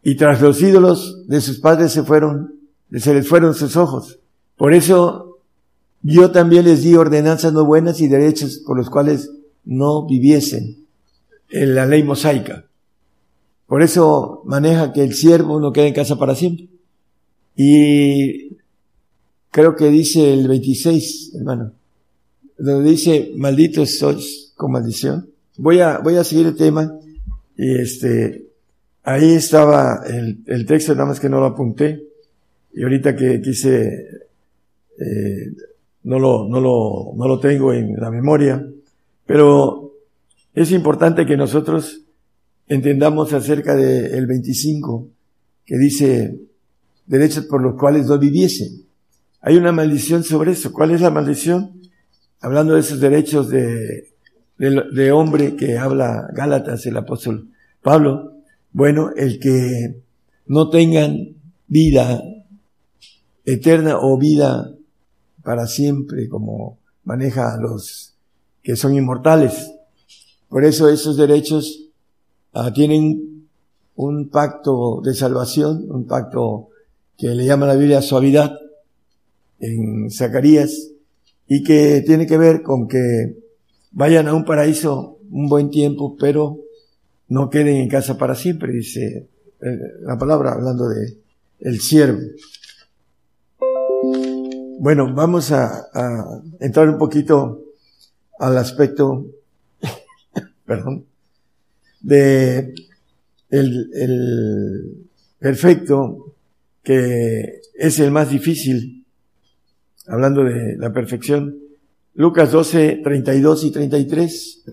[0.02, 2.54] Y tras los ídolos de sus padres se fueron
[3.00, 4.20] se les fueron sus ojos.
[4.58, 5.40] Por eso
[6.02, 9.32] yo también les di ordenanzas no buenas y derechos por los cuales
[9.66, 10.86] no viviesen
[11.50, 12.66] en la ley mosaica.
[13.68, 16.68] Por eso maneja que el siervo no quede en casa para siempre.
[17.56, 18.58] Y
[19.52, 21.74] creo que dice el 26, hermano,
[22.58, 25.30] donde dice, malditos sois con maldición.
[25.58, 26.92] Voy a, voy a seguir el tema
[27.58, 28.48] y este,
[29.04, 32.04] ahí estaba el, el texto, nada más que no lo apunté.
[32.74, 34.08] Y ahorita que quise,
[35.00, 35.54] eh,
[36.04, 38.66] no, lo, no, lo, no lo tengo en la memoria,
[39.26, 39.94] pero
[40.56, 42.03] es importante que nosotros
[42.68, 45.08] entendamos acerca del 25,
[45.66, 46.40] que dice
[47.06, 48.86] derechos por los cuales no viviesen.
[49.42, 50.72] Hay una maldición sobre eso.
[50.72, 51.82] ¿Cuál es la maldición?
[52.40, 54.14] Hablando de esos derechos de,
[54.58, 57.50] de, de hombre que habla Gálatas, el apóstol
[57.82, 58.38] Pablo.
[58.72, 60.02] Bueno, el que
[60.48, 61.36] no tengan
[61.68, 62.22] vida
[63.46, 64.72] eterna o vida
[65.44, 68.16] para siempre, como maneja a los
[68.62, 69.72] que son inmortales.
[70.48, 71.83] Por eso esos derechos
[72.54, 73.48] ah, tienen
[73.96, 76.70] un pacto de salvación, un pacto
[77.18, 78.54] que le llama la Biblia suavidad
[79.60, 80.92] en Zacarías,
[81.48, 83.38] y que tiene que ver con que
[83.92, 86.60] vayan a un paraíso un buen tiempo, pero
[87.30, 89.28] no queden en casa para siempre, dice
[89.62, 91.18] eh, la palabra hablando de
[91.60, 92.20] el siervo.
[94.80, 95.90] Bueno, vamos a,
[96.60, 97.62] entrar un poquito
[98.38, 99.26] al aspecto,
[100.66, 101.06] perdón,
[102.04, 102.76] de
[103.50, 105.08] el, el
[105.40, 106.36] perfecto,
[106.84, 109.06] que es el más difícil,
[110.08, 111.58] hablando de la perfección,
[112.14, 114.64] Lucas 12, 32 y 33.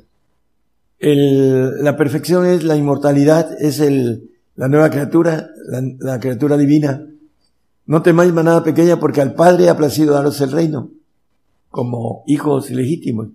[0.98, 7.07] El, la perfección es la inmortalidad, es el, la nueva criatura, la, la criatura divina.
[7.86, 10.90] No temáis manada pequeña porque al Padre ha placido daros el reino,
[11.70, 13.28] como hijos legítimos.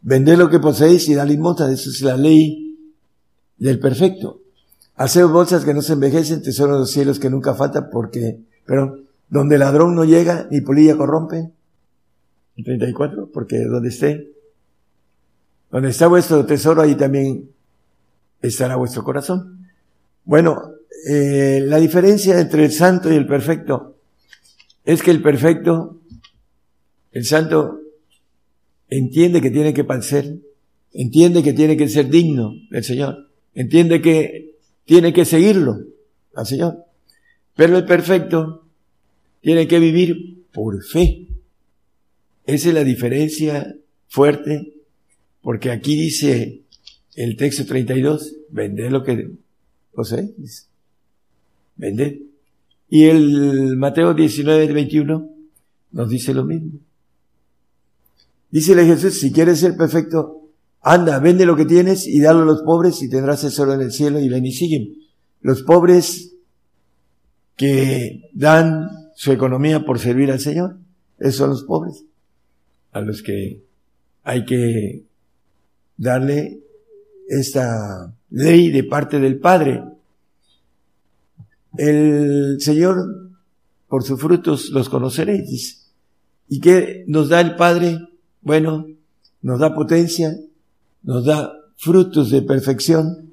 [0.00, 2.67] Vended lo que poseéis y dale limosna, eso es la ley
[3.58, 4.40] del perfecto.
[4.94, 8.98] Hacer bolsas que no se envejecen, tesoro de los cielos que nunca falta, porque, pero
[9.28, 11.50] donde ladrón no llega ni polilla corrompe,
[12.64, 14.32] 34, porque donde esté,
[15.70, 17.50] donde está vuestro tesoro, ahí también
[18.42, 19.68] estará vuestro corazón.
[20.24, 20.72] Bueno,
[21.08, 23.96] eh, la diferencia entre el santo y el perfecto
[24.84, 26.00] es que el perfecto,
[27.12, 27.80] el santo,
[28.88, 30.38] entiende que tiene que padecer,
[30.92, 33.27] entiende que tiene que ser digno del Señor,
[33.58, 34.54] entiende que
[34.84, 35.80] tiene que seguirlo
[36.34, 36.84] al Señor.
[37.56, 38.64] Pero el perfecto
[39.40, 41.26] tiene que vivir por fe.
[42.46, 43.74] Esa es la diferencia
[44.06, 44.74] fuerte,
[45.42, 46.60] porque aquí dice
[47.16, 49.28] el texto 32, vende lo que
[49.92, 50.68] posees.
[51.74, 52.22] Vende.
[52.88, 55.30] Y el Mateo 19, 21
[55.90, 56.78] nos dice lo mismo.
[58.52, 60.37] Dícele Jesús, si quieres ser perfecto,
[60.80, 63.92] anda, vende lo que tienes y dalo a los pobres y tendrás tesoro en el
[63.92, 64.94] cielo y ven y siguen.
[65.40, 66.34] Los pobres
[67.56, 70.76] que dan su economía por servir al Señor,
[71.18, 72.04] esos son los pobres
[72.92, 73.62] a los que
[74.24, 75.04] hay que
[75.96, 76.60] darle
[77.28, 79.82] esta ley de parte del Padre.
[81.76, 82.96] El Señor,
[83.88, 85.90] por sus frutos los conoceréis.
[86.48, 87.98] ¿Y qué nos da el Padre?
[88.40, 88.86] Bueno,
[89.42, 90.34] nos da potencia,
[91.02, 93.32] nos da frutos de perfección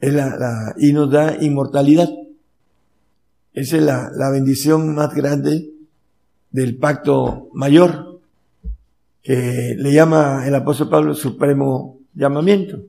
[0.00, 2.08] y nos da inmortalidad.
[3.52, 5.70] Esa es la, la bendición más grande
[6.50, 8.20] del pacto mayor
[9.22, 12.80] que le llama el apóstol Pablo supremo llamamiento.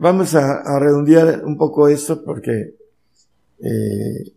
[0.00, 2.74] Vamos a, redondear un poco esto porque
[3.58, 4.32] eh,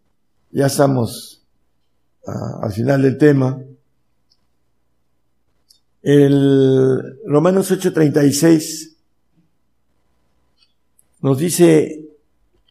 [0.51, 1.43] ya estamos
[2.25, 3.61] al final del tema.
[6.01, 8.97] El Romanos 8:36
[11.21, 12.05] nos dice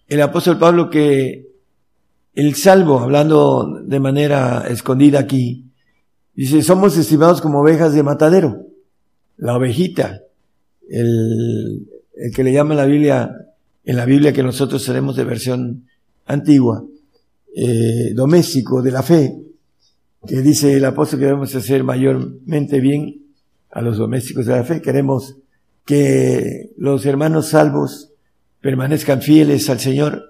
[0.08, 1.48] el apóstol Pablo que
[2.34, 5.70] el salvo, hablando de manera escondida aquí,
[6.40, 8.66] Dice, somos estimados como ovejas de matadero.
[9.36, 10.22] La ovejita,
[10.88, 13.30] el, el que le llama la Biblia,
[13.84, 15.84] en la Biblia que nosotros tenemos de versión
[16.24, 16.82] antigua,
[17.54, 19.36] eh, doméstico de la fe,
[20.26, 23.19] que dice el apóstol que debemos hacer mayormente bien
[23.70, 24.80] a los domésticos de la fe.
[24.80, 25.36] Queremos
[25.84, 28.12] que los hermanos salvos
[28.60, 30.24] permanezcan fieles al Señor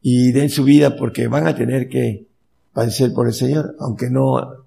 [0.00, 2.26] y den su vida porque van a tener que
[2.72, 4.66] padecer por el Señor, aunque no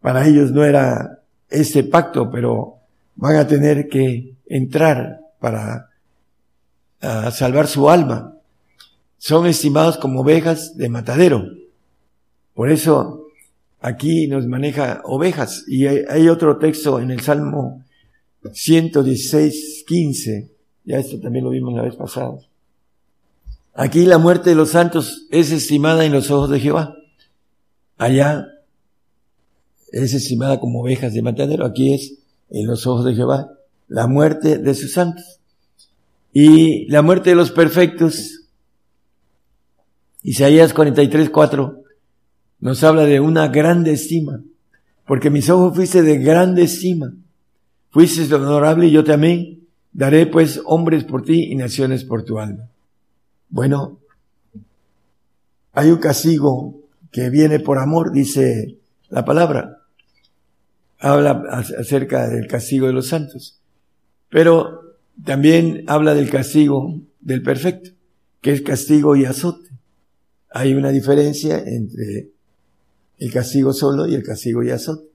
[0.00, 2.76] para ellos no era este pacto, pero
[3.16, 5.90] van a tener que entrar para
[7.32, 8.34] salvar su alma.
[9.18, 11.44] Son estimados como ovejas de matadero.
[12.54, 13.25] Por eso
[13.80, 15.64] aquí nos maneja ovejas.
[15.66, 17.84] Y hay, otro texto en el Salmo
[18.52, 20.50] 116, 15.
[20.84, 22.38] Ya esto también lo vimos la vez pasada.
[23.74, 26.94] Aquí la muerte de los santos es estimada en los ojos de Jehová.
[27.98, 28.46] Allá
[29.92, 31.66] es estimada como ovejas de matadero.
[31.66, 32.18] Aquí es,
[32.50, 33.50] en los ojos de Jehová,
[33.88, 35.40] la muerte de sus santos.
[36.32, 38.42] Y la muerte de los perfectos,
[40.22, 41.82] Isaías 43, 4,
[42.60, 44.42] nos habla de una grande estima,
[45.06, 47.12] porque mis ojos fuiste de grande estima,
[47.90, 49.58] fuiste honorable y yo amé,
[49.92, 52.68] daré pues hombres por ti y naciones por tu alma.
[53.48, 53.98] Bueno,
[55.72, 56.80] hay un castigo
[57.10, 58.78] que viene por amor, dice
[59.08, 59.82] la palabra.
[60.98, 61.42] Habla
[61.78, 63.60] acerca del castigo de los santos,
[64.28, 67.90] pero también habla del castigo del perfecto,
[68.40, 69.68] que es castigo y azote.
[70.50, 72.30] Hay una diferencia entre
[73.18, 75.08] el castigo solo y el castigo y azote.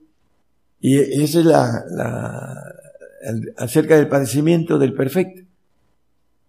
[0.80, 2.74] Y eso es la, la
[3.56, 5.42] acerca del padecimiento del perfecto.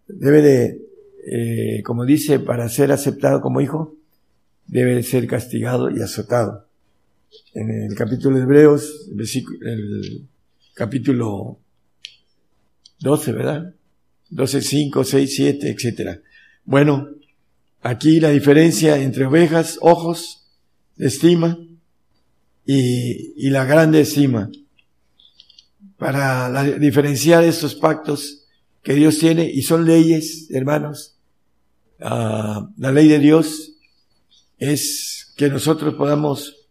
[0.07, 0.81] Debe de,
[1.25, 3.95] eh, como dice, para ser aceptado como hijo,
[4.67, 6.67] debe de ser castigado y azotado
[7.53, 9.09] en el capítulo de Hebreos,
[9.61, 10.27] el
[10.73, 11.59] capítulo
[12.99, 13.73] 12, ¿verdad?
[14.29, 16.21] 12, 5, 6, 7, etcétera.
[16.65, 17.09] Bueno,
[17.81, 20.42] aquí la diferencia entre ovejas, ojos,
[20.97, 21.57] estima
[22.65, 24.49] y, y la grande estima.
[25.97, 28.43] Para diferenciar estos pactos
[28.83, 31.15] que Dios tiene y son leyes, hermanos.
[31.99, 33.71] Ah, la ley de Dios
[34.57, 36.67] es que nosotros podamos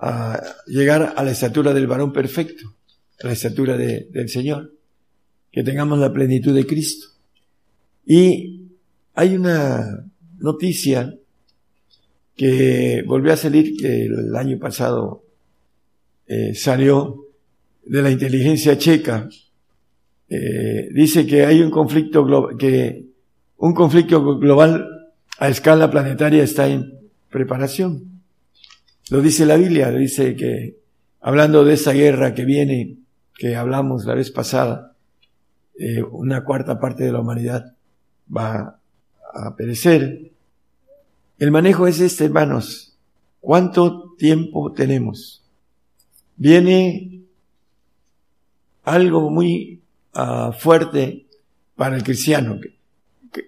[0.00, 2.74] ah, llegar a la estatura del varón perfecto,
[3.22, 4.74] a la estatura del Señor,
[5.52, 7.06] que tengamos la plenitud de Cristo.
[8.04, 8.70] Y
[9.14, 10.04] hay una
[10.38, 11.16] noticia
[12.36, 15.24] que volvió a salir, que el año pasado
[16.26, 17.24] eh, salió
[17.84, 19.28] de la inteligencia checa,
[20.28, 23.06] eh, dice que hay un conflicto global, que
[23.58, 24.86] un conflicto global
[25.38, 26.92] a escala planetaria está en
[27.30, 28.22] preparación.
[29.10, 30.78] Lo dice la Biblia, dice que
[31.20, 32.96] hablando de esa guerra que viene,
[33.34, 34.96] que hablamos la vez pasada,
[35.78, 37.74] eh, una cuarta parte de la humanidad
[38.34, 38.80] va
[39.32, 40.32] a perecer.
[41.38, 42.96] El manejo es este, hermanos.
[43.40, 45.42] ¿Cuánto tiempo tenemos?
[46.36, 47.20] Viene
[48.84, 49.76] algo muy
[50.18, 51.26] Ah, fuerte
[51.74, 52.58] para el cristiano.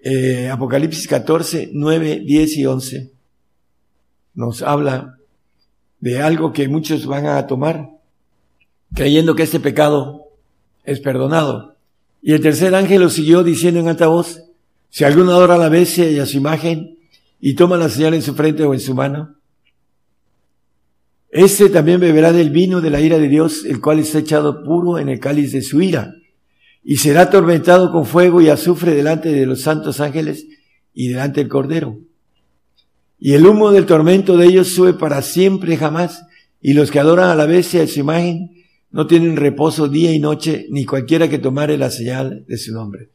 [0.03, 3.11] Eh, Apocalipsis 14, 9, 10 y 11
[4.35, 5.17] nos habla
[5.99, 7.89] de algo que muchos van a tomar,
[8.93, 10.27] creyendo que este pecado
[10.83, 11.75] es perdonado.
[12.21, 14.43] Y el tercer ángel lo siguió diciendo en alta voz,
[14.91, 16.98] si alguno adora a la bestia y a su imagen
[17.39, 19.35] y toma la señal en su frente o en su mano,
[21.29, 24.97] este también beberá del vino de la ira de Dios, el cual está echado puro
[24.97, 26.13] en el cáliz de su ira
[26.83, 30.47] y será atormentado con fuego y azufre delante de los santos ángeles
[30.93, 31.99] y delante del Cordero.
[33.19, 36.25] Y el humo del tormento de ellos sube para siempre jamás,
[36.61, 38.51] y los que adoran a la bestia de su imagen
[38.91, 43.09] no tienen reposo día y noche, ni cualquiera que tomare la señal de su nombre.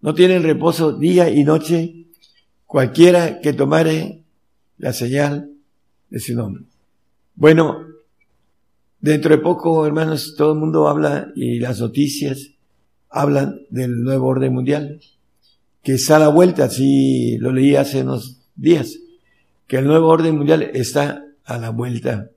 [0.00, 2.06] No tienen reposo día y noche
[2.68, 4.22] cualquiera que tomare
[4.76, 5.50] la señal
[6.10, 6.64] de su nombre.
[7.34, 7.78] Bueno,
[9.00, 12.50] dentro de poco, hermanos, todo el mundo habla y las noticias
[13.08, 15.00] hablan del nuevo orden mundial,
[15.82, 18.98] que está a la vuelta, así lo leí hace unos días,
[19.66, 22.30] que el nuevo orden mundial está a la vuelta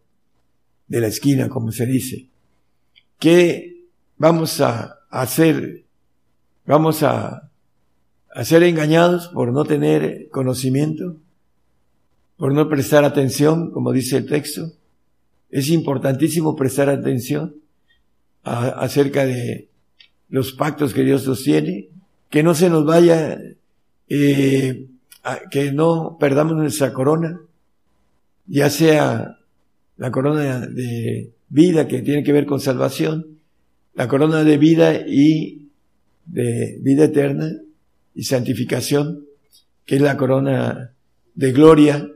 [0.88, 2.30] de la esquina, como se dice.
[3.20, 3.86] ¿Qué
[4.18, 5.84] vamos a hacer?
[6.66, 7.51] Vamos a,
[8.34, 11.18] a ser engañados por no tener conocimiento,
[12.38, 14.72] por no prestar atención, como dice el texto.
[15.50, 17.56] Es importantísimo prestar atención
[18.44, 19.68] acerca de
[20.30, 21.90] los pactos que Dios sostiene,
[22.30, 23.38] que no se nos vaya,
[24.08, 24.88] eh,
[25.52, 27.42] que no perdamos nuestra corona,
[28.48, 29.40] ya sea
[29.98, 33.40] la corona de vida que tiene que ver con salvación,
[33.94, 35.68] la corona de vida y
[36.26, 37.52] de vida eterna
[38.14, 39.26] y santificación,
[39.86, 40.94] que es la corona
[41.36, 42.10] de gloria,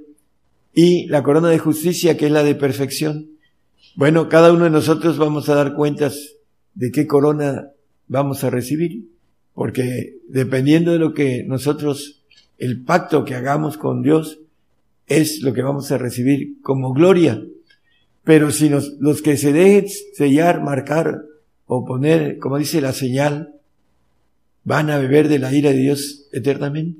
[0.73, 3.29] y la corona de justicia, que es la de perfección.
[3.95, 6.35] Bueno, cada uno de nosotros vamos a dar cuentas
[6.73, 7.69] de qué corona
[8.07, 9.05] vamos a recibir,
[9.53, 12.23] porque dependiendo de lo que nosotros,
[12.57, 14.39] el pacto que hagamos con Dios,
[15.07, 17.41] es lo que vamos a recibir como gloria.
[18.25, 21.23] Pero si los que se dejen sellar, marcar
[21.67, 23.54] o poner, como dice la señal,
[24.65, 26.99] van a beber de la ira de Dios eternamente.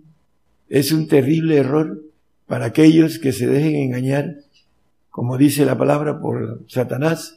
[0.70, 2.02] Es un terrible error
[2.48, 4.38] para aquellos que se dejen engañar,
[5.10, 7.36] como dice la palabra, por Satanás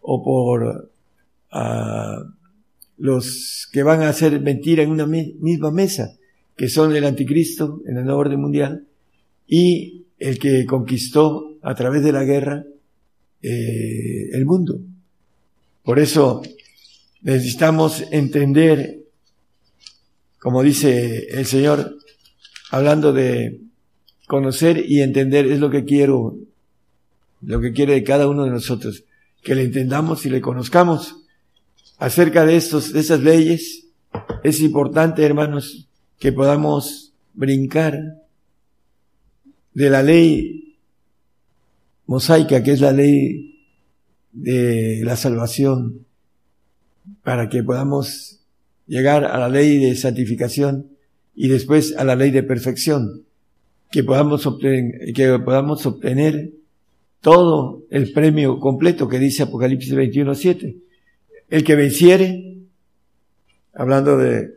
[0.00, 0.90] o por
[1.52, 2.32] uh,
[2.98, 6.16] los que van a hacer mentira en una misma mesa,
[6.56, 8.86] que son el anticristo en el nuevo orden mundial
[9.46, 12.64] y el que conquistó a través de la guerra
[13.42, 14.78] eh, el mundo.
[15.82, 16.42] Por eso
[17.22, 18.99] necesitamos entender,
[20.40, 21.98] como dice el Señor,
[22.70, 23.60] hablando de
[24.26, 26.36] conocer y entender, es lo que quiero,
[27.42, 29.04] lo que quiere de cada uno de nosotros,
[29.42, 31.16] que le entendamos y le conozcamos
[31.98, 33.86] acerca de estos, de esas leyes,
[34.42, 35.88] es importante, hermanos,
[36.18, 37.98] que podamos brincar
[39.74, 40.78] de la ley
[42.06, 43.62] mosaica, que es la ley
[44.32, 46.06] de la salvación,
[47.22, 48.39] para que podamos
[48.90, 50.88] llegar a la ley de santificación
[51.34, 53.24] y después a la ley de perfección,
[53.92, 56.50] que podamos obtener, que podamos obtener
[57.20, 60.76] todo el premio completo que dice Apocalipsis 21.7
[61.50, 62.58] el que venciere,
[63.74, 64.54] hablando de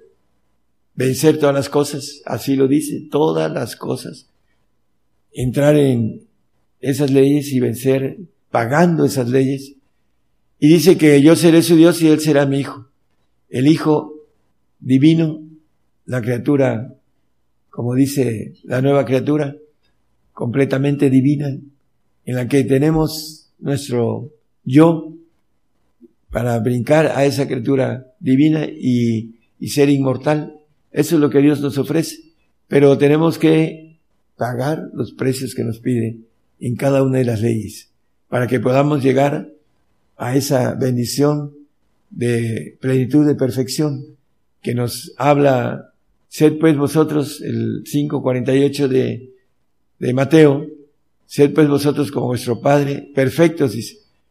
[0.95, 4.27] vencer todas las cosas, así lo dice, todas las cosas,
[5.31, 6.21] entrar en
[6.79, 8.17] esas leyes y vencer
[8.51, 9.73] pagando esas leyes.
[10.59, 12.87] Y dice que yo seré su Dios y él será mi hijo.
[13.49, 14.12] El hijo
[14.83, 15.41] divino,
[16.05, 16.93] la criatura,
[17.69, 19.55] como dice la nueva criatura,
[20.33, 21.57] completamente divina,
[22.25, 24.29] en la que tenemos nuestro
[24.63, 25.13] yo
[26.29, 29.35] para brincar a esa criatura divina y
[29.67, 30.59] ser inmortal.
[30.91, 32.17] Eso es lo que Dios nos ofrece.
[32.67, 33.99] Pero tenemos que
[34.35, 36.17] pagar los precios que nos pide
[36.59, 37.89] en cada una de las leyes
[38.29, 39.49] para que podamos llegar
[40.17, 41.53] a esa bendición
[42.09, 44.12] de plenitud de perfección
[44.63, 45.93] que nos habla,
[46.29, 49.29] sed pues vosotros, el 5.48 de,
[49.99, 50.65] de Mateo,
[51.25, 53.75] sed pues vosotros como vuestro Padre, perfectos,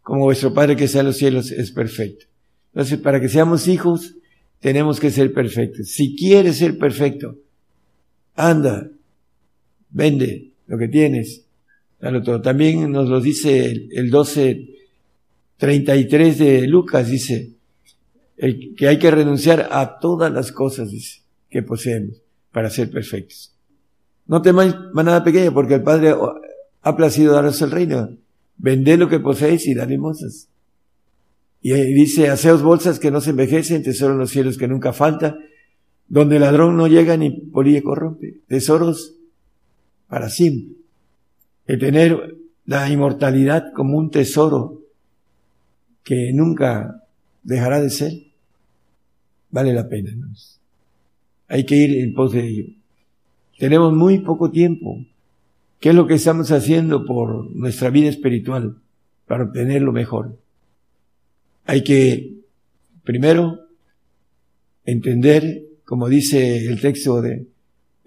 [0.02, 2.24] como vuestro Padre que está en los cielos es perfecto.
[2.72, 4.14] Entonces, para que seamos hijos,
[4.58, 5.88] tenemos que ser perfectos.
[5.88, 7.36] Si quieres ser perfecto,
[8.34, 8.88] anda,
[9.90, 11.44] vende lo que tienes,
[12.24, 12.40] todo.
[12.40, 17.51] También nos lo dice el, el 12.33 de Lucas, dice,
[18.76, 20.90] que hay que renunciar a todas las cosas,
[21.48, 23.54] que poseemos para ser perfectos.
[24.26, 26.14] No temáis manada pequeña, porque el Padre
[26.82, 28.16] ha placido daros el reino.
[28.56, 30.48] Vended lo que poseéis y limosnas.
[31.60, 35.36] Y dice, haceos bolsas que no se envejecen, tesoro en los cielos que nunca falta,
[36.08, 38.40] donde el ladrón no llega ni polilla corrompe.
[38.48, 39.14] Tesoros
[40.08, 40.76] para siempre.
[41.66, 44.82] El tener la inmortalidad como un tesoro
[46.02, 47.04] que nunca
[47.42, 48.12] dejará de ser,
[49.52, 50.10] vale la pena.
[51.46, 52.64] Hay que ir en pos de ello.
[53.58, 55.04] Tenemos muy poco tiempo.
[55.78, 58.76] ¿Qué es lo que estamos haciendo por nuestra vida espiritual
[59.26, 60.38] para obtener lo mejor?
[61.66, 62.38] Hay que,
[63.04, 63.60] primero,
[64.84, 67.46] entender, como dice el texto de,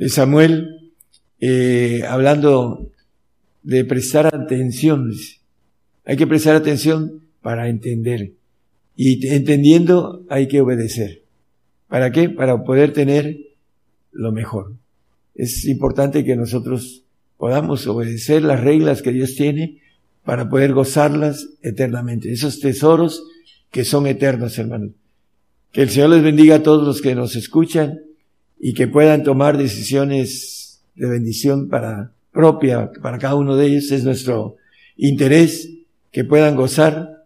[0.09, 0.91] Samuel,
[1.39, 2.91] eh, hablando
[3.63, 5.11] de prestar atención.
[6.05, 8.33] Hay que prestar atención para entender.
[8.95, 11.24] Y entendiendo hay que obedecer.
[11.95, 12.27] ¿Para qué?
[12.27, 13.37] Para poder tener
[14.11, 14.73] lo mejor.
[15.33, 17.05] Es importante que nosotros
[17.37, 19.79] podamos obedecer las reglas que Dios tiene
[20.25, 22.33] para poder gozarlas eternamente.
[22.33, 23.23] Esos tesoros
[23.71, 24.91] que son eternos, hermanos.
[25.71, 28.01] Que el Señor les bendiga a todos los que nos escuchan
[28.59, 33.89] y que puedan tomar decisiones de bendición para propia para cada uno de ellos.
[33.93, 34.57] Es nuestro
[34.97, 35.69] interés
[36.11, 37.23] que puedan gozar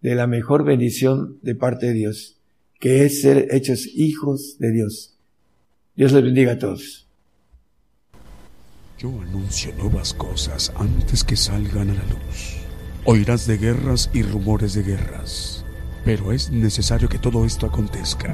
[0.00, 2.35] de la mejor bendición de parte de Dios,
[2.78, 5.14] que es ser hechos hijos de Dios.
[5.94, 7.06] Dios les bendiga a todos.
[8.98, 12.56] Yo anuncio nuevas cosas antes que salgan a la luz.
[13.04, 15.66] Oirás de guerras y rumores de guerras
[16.06, 18.32] pero es necesario que todo esto acontezca.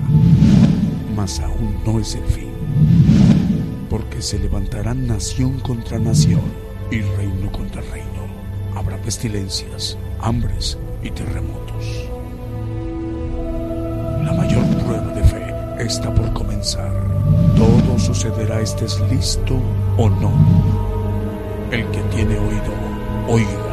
[1.17, 2.51] Mas aún no es el fin.
[3.89, 6.43] Porque se levantarán nación contra nación
[6.91, 8.29] y reino contra reino.
[8.77, 12.12] Habrá pestilencias, hambres y terremotos.
[14.23, 16.93] La mayor prueba de fe está por comenzar.
[17.57, 19.59] Todo sucederá estés listo
[19.97, 20.33] o no.
[21.71, 22.73] El que tiene oído,
[23.29, 23.72] oiga.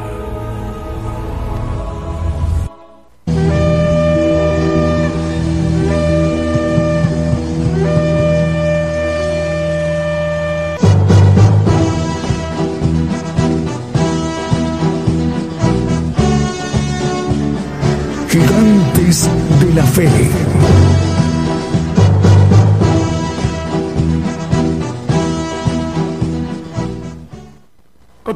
[20.08, 20.49] fe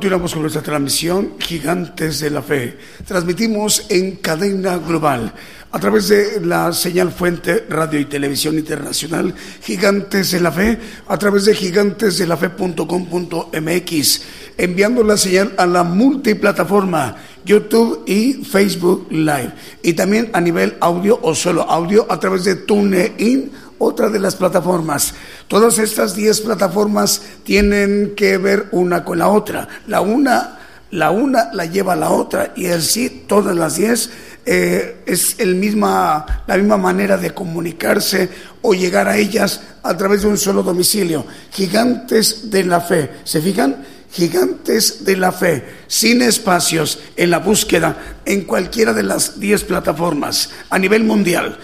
[0.03, 2.77] Continuamos con nuestra transmisión Gigantes de la Fe.
[3.07, 5.34] Transmitimos en cadena global
[5.71, 10.77] a través de la señal fuente Radio y Televisión Internacional Gigantes de la Fe,
[11.07, 14.21] a través de gigantesdelafe.com.mx,
[14.57, 17.15] enviando la señal a la multiplataforma
[17.45, 19.53] YouTube y Facebook Live.
[19.84, 24.35] Y también a nivel audio o solo audio a través de TuneIn otra de las
[24.35, 25.13] plataformas.
[25.47, 29.67] Todas estas 10 plataformas tienen que ver una con la otra.
[29.87, 30.59] La una,
[30.91, 34.09] la una la lleva a la otra y así todas las 10
[34.45, 38.29] eh, es el misma, la misma manera de comunicarse
[38.61, 41.25] o llegar a ellas a través de un solo domicilio.
[41.51, 43.09] Gigantes de la fe.
[43.23, 43.85] ¿Se fijan?
[44.11, 50.51] Gigantes de la fe, sin espacios en la búsqueda en cualquiera de las 10 plataformas
[50.69, 51.57] a nivel mundial.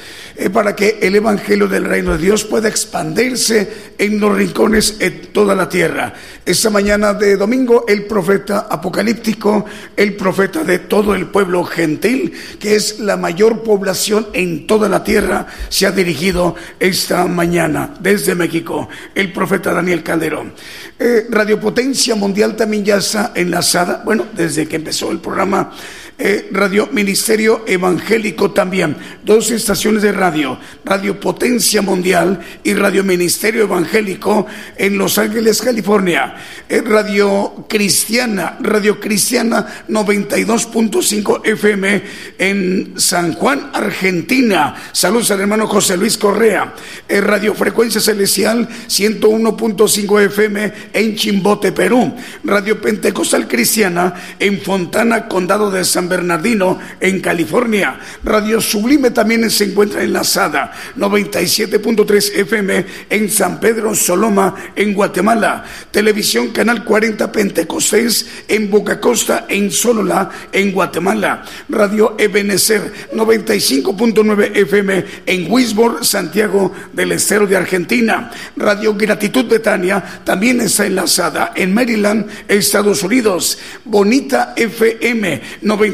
[0.54, 5.54] Para que el Evangelio del Reino de Dios pueda expandirse en los rincones de toda
[5.54, 6.14] la tierra.
[6.46, 12.76] Esta mañana de domingo, el profeta apocalíptico, el profeta de todo el pueblo gentil, que
[12.76, 18.90] es la mayor población en toda la tierra, se ha dirigido esta mañana desde México,
[19.14, 20.54] el profeta Daniel Calderón.
[20.98, 25.72] Eh, Radio Potencia Mundial también ya está enlazada, bueno, desde que empezó el programa
[26.20, 33.64] eh, Radio Ministerio Evangélico también, dos estaciones de radio, Radio Potencia Mundial y Radio Ministerio
[33.64, 36.36] Evangélico en Los Ángeles, California,
[36.68, 42.04] eh, Radio Cristiana, Radio Cristiana 92.5 FM
[42.38, 44.76] en San Juan, Argentina.
[44.92, 46.74] Saludos al hermano José Luis Correa,
[47.08, 52.14] eh, Radio Frecuencia Celestial 101.5 FM en Chimbote, Perú,
[52.44, 58.00] Radio Pentecostal Cristiana en Fontana, Condado de San Bernardino, en California.
[58.24, 65.64] Radio Sublime también se encuentra enlazada, 97.3 FM en San Pedro Soloma, en Guatemala.
[65.92, 71.46] Televisión Canal 40 Pentecostés en Boca Costa, en Solola, en Guatemala.
[71.70, 78.32] Radio Ebenecer, 95.9 FM en Wisborne, Santiago del Estero de Argentina.
[78.58, 83.58] Radio Gratitud Betania también está enlazada en Maryland, Estados Unidos.
[83.86, 85.42] Bonita FM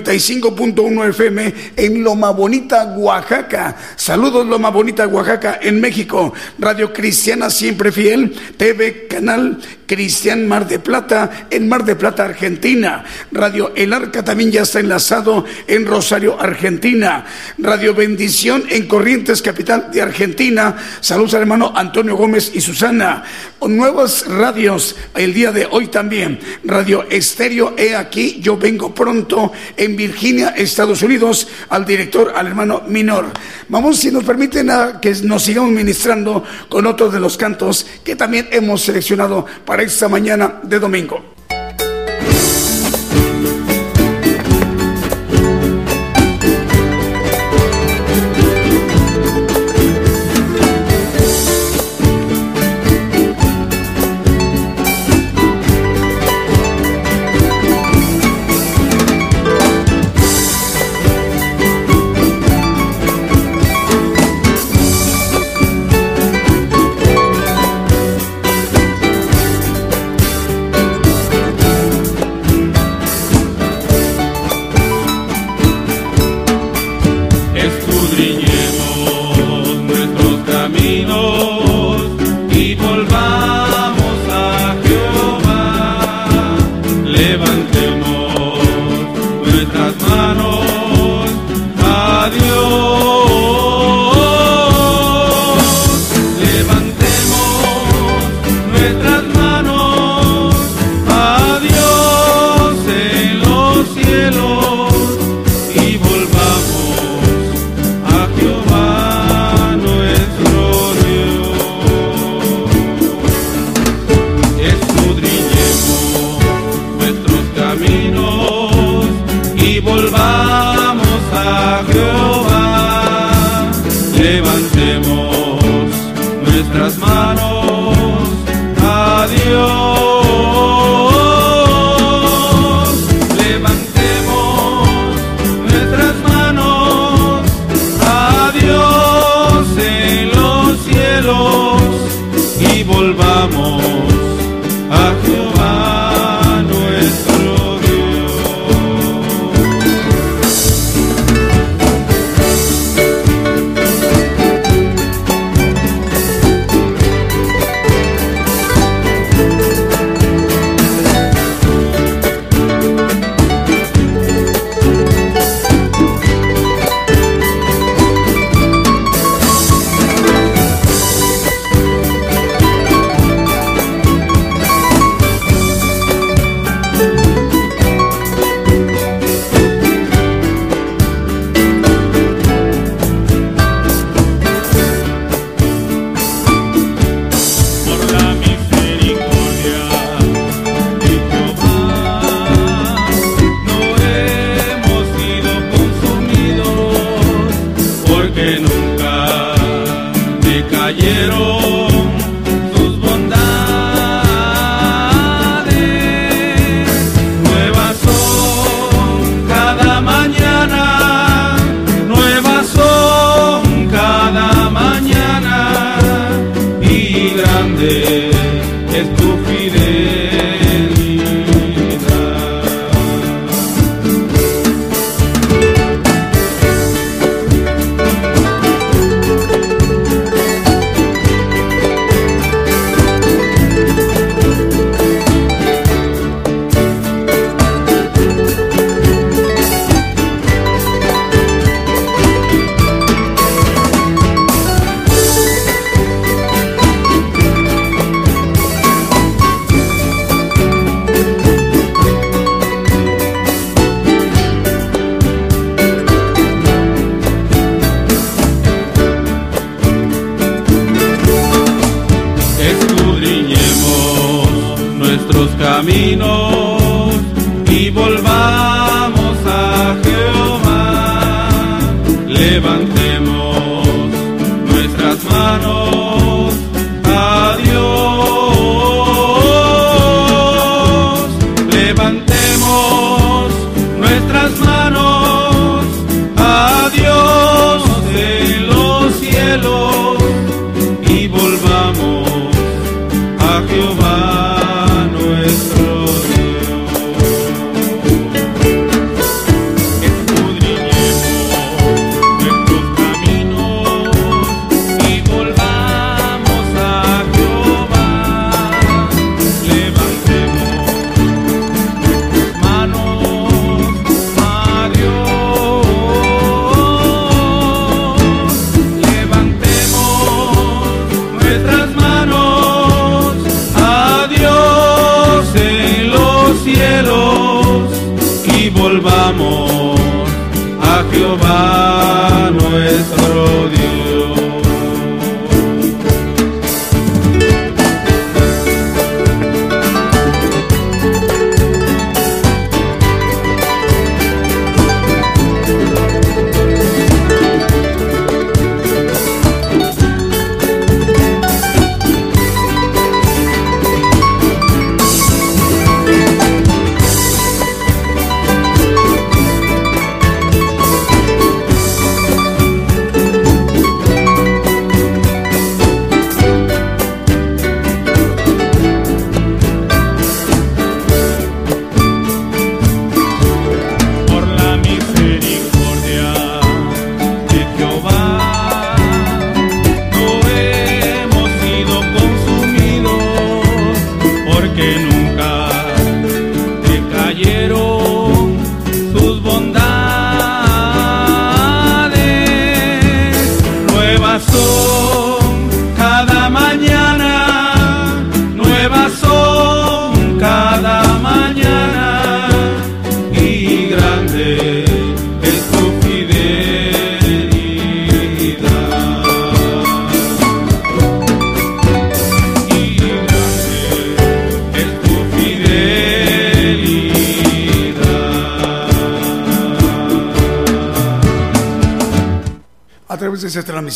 [0.06, 3.76] 95.1 FM en Loma Bonita, Oaxaca.
[3.96, 6.32] Saludos Loma Bonita, Oaxaca en México.
[6.60, 13.04] Radio Cristiana Siempre Fiel, TV Canal Cristian Mar de Plata en Mar de Plata, Argentina.
[13.32, 17.26] Radio El Arca también ya está enlazado en Rosario, Argentina.
[17.58, 20.76] Radio Bendición en Corrientes, capital de Argentina.
[21.02, 23.24] Saludos al hermano Antonio Gómez y Susana.
[23.62, 26.40] Nuevas radios el día de hoy también.
[26.64, 32.84] Radio Estéreo He aquí, yo vengo pronto en Virginia, Estados Unidos, al director, al hermano
[32.88, 33.26] Minor.
[33.70, 38.16] Vamos, si nos permiten, a que nos sigamos ministrando con otros de los cantos que
[38.16, 41.35] también hemos seleccionado para esta mañana de domingo.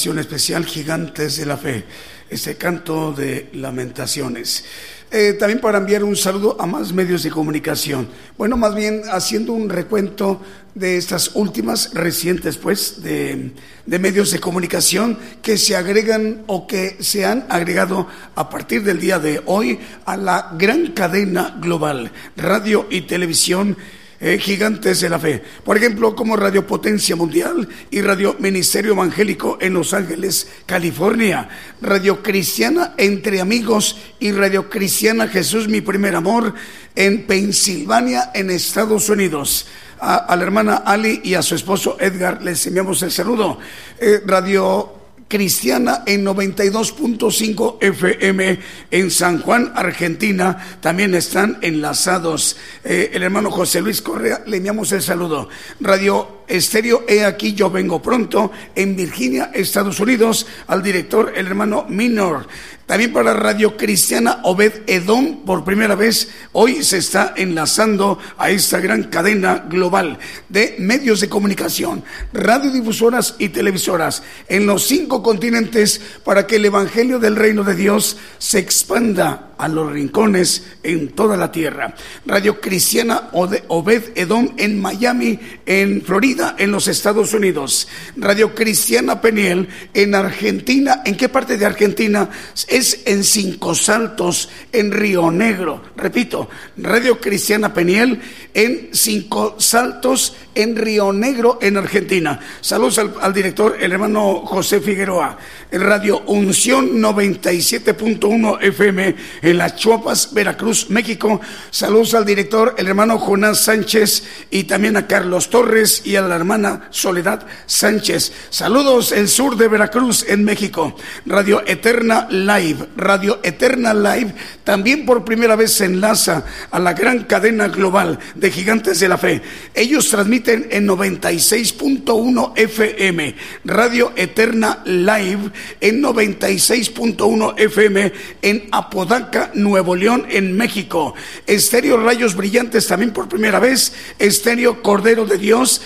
[0.08, 1.84] Especial Gigantes de la Fe,
[2.30, 4.64] este canto de lamentaciones.
[5.12, 8.08] Eh, también para enviar un saludo a más medios de comunicación.
[8.38, 10.42] Bueno, más bien haciendo un recuento
[10.74, 13.52] de estas últimas recientes, pues, de,
[13.86, 19.00] de medios de comunicación que se agregan o que se han agregado a partir del
[19.02, 23.76] día de hoy a la gran cadena global, radio y televisión
[24.22, 25.42] eh, gigantes de la fe.
[25.64, 31.48] Por ejemplo, como Radio Potencia Mundial y Radio Ministerio Evangélico en Los Ángeles, California.
[31.82, 36.54] Radio Cristiana Entre Amigos y Radio Cristiana Jesús Mi Primer Amor
[36.96, 39.68] en Pensilvania, en Estados Unidos.
[40.02, 43.60] A, la hermana Ali y a su esposo Edgar les enviamos el saludo.
[44.00, 44.99] Eh, Radio
[45.30, 48.60] Cristiana en 92.5 FM
[48.92, 50.80] en San Juan, Argentina.
[50.82, 52.58] También están enlazados.
[52.84, 55.48] Eh, el hermano José Luis Correa, le enviamos el saludo.
[55.80, 61.86] Radio Estéreo, he aquí, yo vengo pronto en Virginia, Estados Unidos, al director, el hermano
[61.88, 62.48] Minor.
[62.86, 68.80] También para Radio Cristiana Obed Edom, por primera vez, hoy se está enlazando a esta
[68.80, 70.18] gran cadena global
[70.50, 72.04] de medios de comunicación,
[72.34, 78.18] radiodifusoras y televisoras en los cinco continentes para que el Evangelio del Reino de Dios
[78.40, 81.94] se expanda a los rincones en toda la tierra.
[82.26, 87.88] Radio Cristiana Obed Edom en Miami, en Florida, en los Estados Unidos.
[88.16, 91.04] Radio Cristiana Peniel en Argentina.
[91.06, 92.30] ¿En qué parte de Argentina?
[92.68, 95.84] Es en Cinco Saltos, en Río Negro.
[95.98, 98.22] Repito, Radio Cristiana Peniel
[98.54, 102.40] en Cinco Saltos, en Río Negro, en Argentina.
[102.62, 105.38] Saludos al, director, el hermano José Figueroa.
[105.72, 111.40] En Radio Unción 97.1 FM en Las Chuapas, Veracruz, México.
[111.70, 116.36] Saludos al director, el hermano Jonás Sánchez y también a Carlos Torres y a la
[116.36, 118.34] hermana Soledad Sánchez.
[118.50, 120.96] Saludos el sur de Veracruz en México.
[121.26, 124.34] Radio Eterna Live, Radio Eterna Live
[124.64, 129.18] también por primera vez se enlaza a la gran cadena global de gigantes de la
[129.18, 129.42] fe.
[129.74, 133.36] Ellos transmiten en 96.1 FM,
[133.66, 141.14] Radio Eterna Live en 96.1 FM en Apodaca, Nuevo León, en México.
[141.46, 145.82] Estéreo Rayos Brillantes también por primera vez, Estéreo Cordero de Dios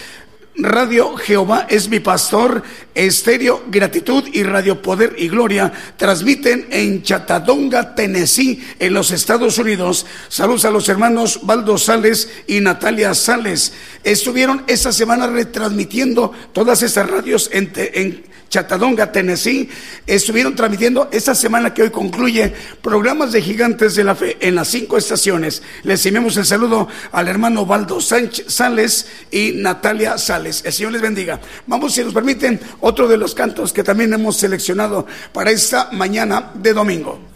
[0.55, 2.61] Radio Jehová es mi pastor,
[2.93, 10.05] Estéreo Gratitud y Radio Poder y Gloria transmiten en Chatadonga, Tennessee, en los Estados Unidos.
[10.29, 13.73] Saludos a los hermanos Baldo Sales y Natalia Sales.
[14.03, 18.23] Estuvieron esta semana retransmitiendo todas estas radios en, en
[18.53, 19.67] Chatadonga, Tennessee,
[20.05, 22.53] estuvieron transmitiendo esta semana que hoy concluye
[22.83, 25.63] programas de Gigantes de la Fe en las cinco estaciones.
[25.81, 30.61] Les enviamos el saludo al hermano Baldo Sánchez Sales y Natalia Sales.
[30.65, 31.41] El Señor les bendiga.
[31.65, 36.51] Vamos, si nos permiten, otro de los cantos que también hemos seleccionado para esta mañana
[36.53, 37.32] de domingo.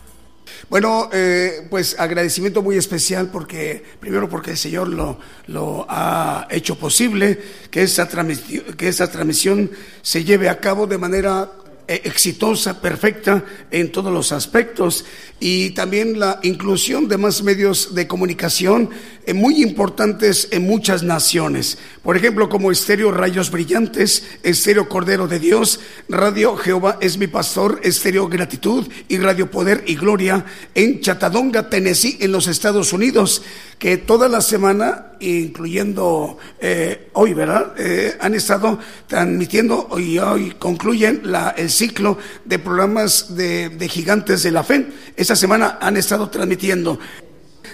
[0.70, 6.78] Bueno, eh, pues agradecimiento muy especial porque, primero porque el Señor lo, lo ha hecho
[6.78, 7.40] posible,
[7.72, 9.72] que esta, que esta transmisión
[10.02, 11.50] se lleve a cabo de manera
[11.88, 15.06] exitosa, perfecta en todos los aspectos
[15.40, 18.90] y también la inclusión de más medios de comunicación
[19.26, 21.78] eh, muy importantes en muchas naciones.
[22.02, 27.80] Por ejemplo, como Estéreo Rayos Brillantes, Estéreo Cordero de Dios, Radio Jehová es mi pastor,
[27.84, 33.44] Estéreo Gratitud y Radio Poder y Gloria en Chatadonga, Tennessee, en los Estados Unidos,
[33.78, 37.74] que toda la semana, incluyendo eh, hoy, ¿verdad?
[37.78, 44.64] Eh, han estado transmitiendo y hoy concluyen la, ciclo de programas de, gigantes de la
[44.64, 44.88] fe.
[45.16, 47.00] Esta semana han estado transmitiendo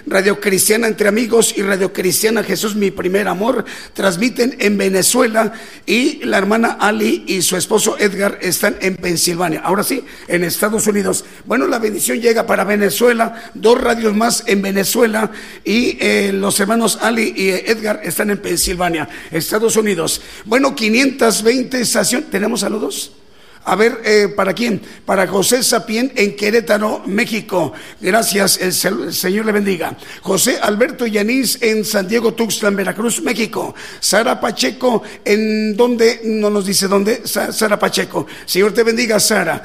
[0.06, 3.64] Radio Cristiana Entre Amigos y Radio Cristiana Jesús Mi Primer Amor
[3.94, 5.52] transmiten en Venezuela
[5.86, 9.60] y la hermana Ali y su esposo Edgar están en Pensilvania.
[9.64, 11.24] Ahora sí, en Estados Unidos.
[11.46, 15.30] Bueno, la bendición llega para Venezuela, dos radios más en Venezuela
[15.64, 20.20] y eh, los hermanos Ali y Edgar están en Pensilvania, Estados Unidos.
[20.44, 22.30] Bueno, 520 estaciones.
[22.30, 23.12] ¿Tenemos saludos?
[23.66, 24.82] A ver, eh, ¿para quién?
[25.06, 27.72] Para José Sapien en Querétaro, México.
[27.98, 29.96] Gracias, el, Señor le bendiga.
[30.20, 33.74] José Alberto Yanis en San Diego, Tuxtlan, Veracruz, México.
[34.00, 36.20] Sara Pacheco, ¿en dónde?
[36.24, 37.22] No nos dice dónde.
[37.26, 38.26] Sara Pacheco.
[38.44, 39.62] Señor te bendiga, Sara.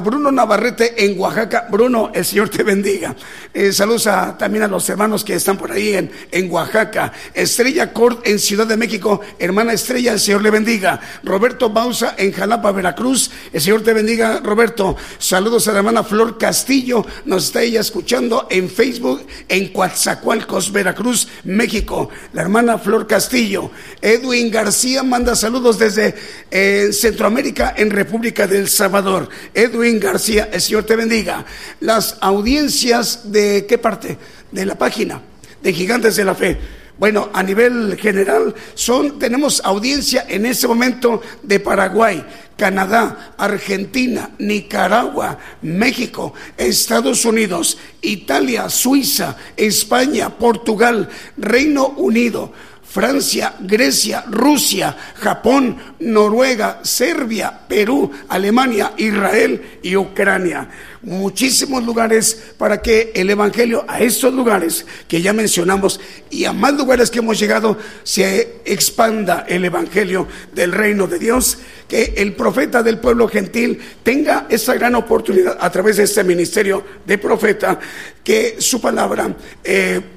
[0.00, 1.66] Bruno Navarrete en Oaxaca.
[1.68, 3.16] Bruno, el Señor te bendiga.
[3.52, 4.08] Eh, saludos
[4.38, 7.12] también a los hermanos que están por ahí en, en Oaxaca.
[7.34, 9.20] Estrella Cord en Ciudad de México.
[9.40, 11.00] Hermana Estrella, el Señor le bendiga.
[11.24, 13.32] Roberto Bausa en Jalapa, Veracruz.
[13.52, 14.96] El Señor te bendiga, Roberto.
[15.18, 17.04] Saludos a la hermana Flor Castillo.
[17.24, 22.08] Nos está ella escuchando en Facebook en Coatzacoalcos, Veracruz, México.
[22.32, 23.70] La hermana Flor Castillo.
[24.00, 26.14] Edwin García manda saludos desde
[26.50, 29.28] eh, Centroamérica, en República del Salvador.
[29.54, 31.44] Edwin García, el Señor te bendiga.
[31.80, 34.18] Las audiencias de qué parte?
[34.52, 35.22] De la página
[35.62, 36.58] de Gigantes de la Fe.
[36.98, 42.22] Bueno, a nivel general, son, tenemos audiencia en este momento de Paraguay,
[42.60, 51.08] Canadá, Argentina, Nicaragua, México, Estados Unidos, Italia, Suiza, España, Portugal,
[51.38, 52.52] Reino Unido,
[52.90, 60.68] Francia, Grecia, Rusia, Japón, Noruega, Serbia, Perú, Alemania, Israel y Ucrania.
[61.02, 66.00] Muchísimos lugares para que el Evangelio a estos lugares que ya mencionamos
[66.30, 71.58] y a más lugares que hemos llegado se expanda el Evangelio del reino de Dios,
[71.86, 76.84] que el profeta del pueblo gentil tenga esa gran oportunidad a través de este ministerio
[77.06, 77.78] de profeta,
[78.24, 79.32] que su palabra...
[79.62, 80.16] Eh,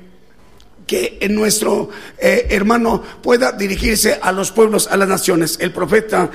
[0.86, 5.58] que nuestro eh, hermano pueda dirigirse a los pueblos, a las naciones.
[5.62, 6.30] El profeta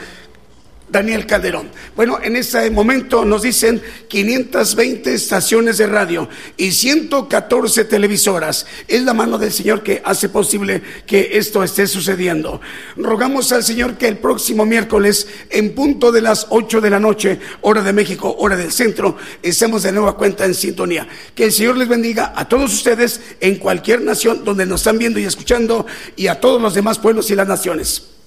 [0.90, 1.70] Daniel Calderón.
[1.94, 8.66] Bueno, en este momento nos dicen 520 estaciones de radio y 114 televisoras.
[8.86, 12.60] Es la mano del Señor que hace posible que esto esté sucediendo.
[12.96, 17.38] Rogamos al Señor que el próximo miércoles, en punto de las 8 de la noche,
[17.60, 21.06] hora de México, hora del centro, estemos de nueva cuenta en sintonía.
[21.34, 25.18] Que el Señor les bendiga a todos ustedes en cualquier nación donde nos están viendo
[25.18, 25.86] y escuchando
[26.16, 28.17] y a todos los demás pueblos y las naciones.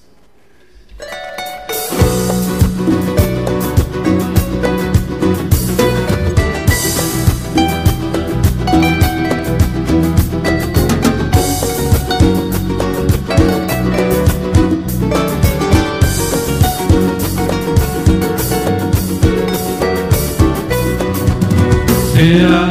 [22.22, 22.71] Sea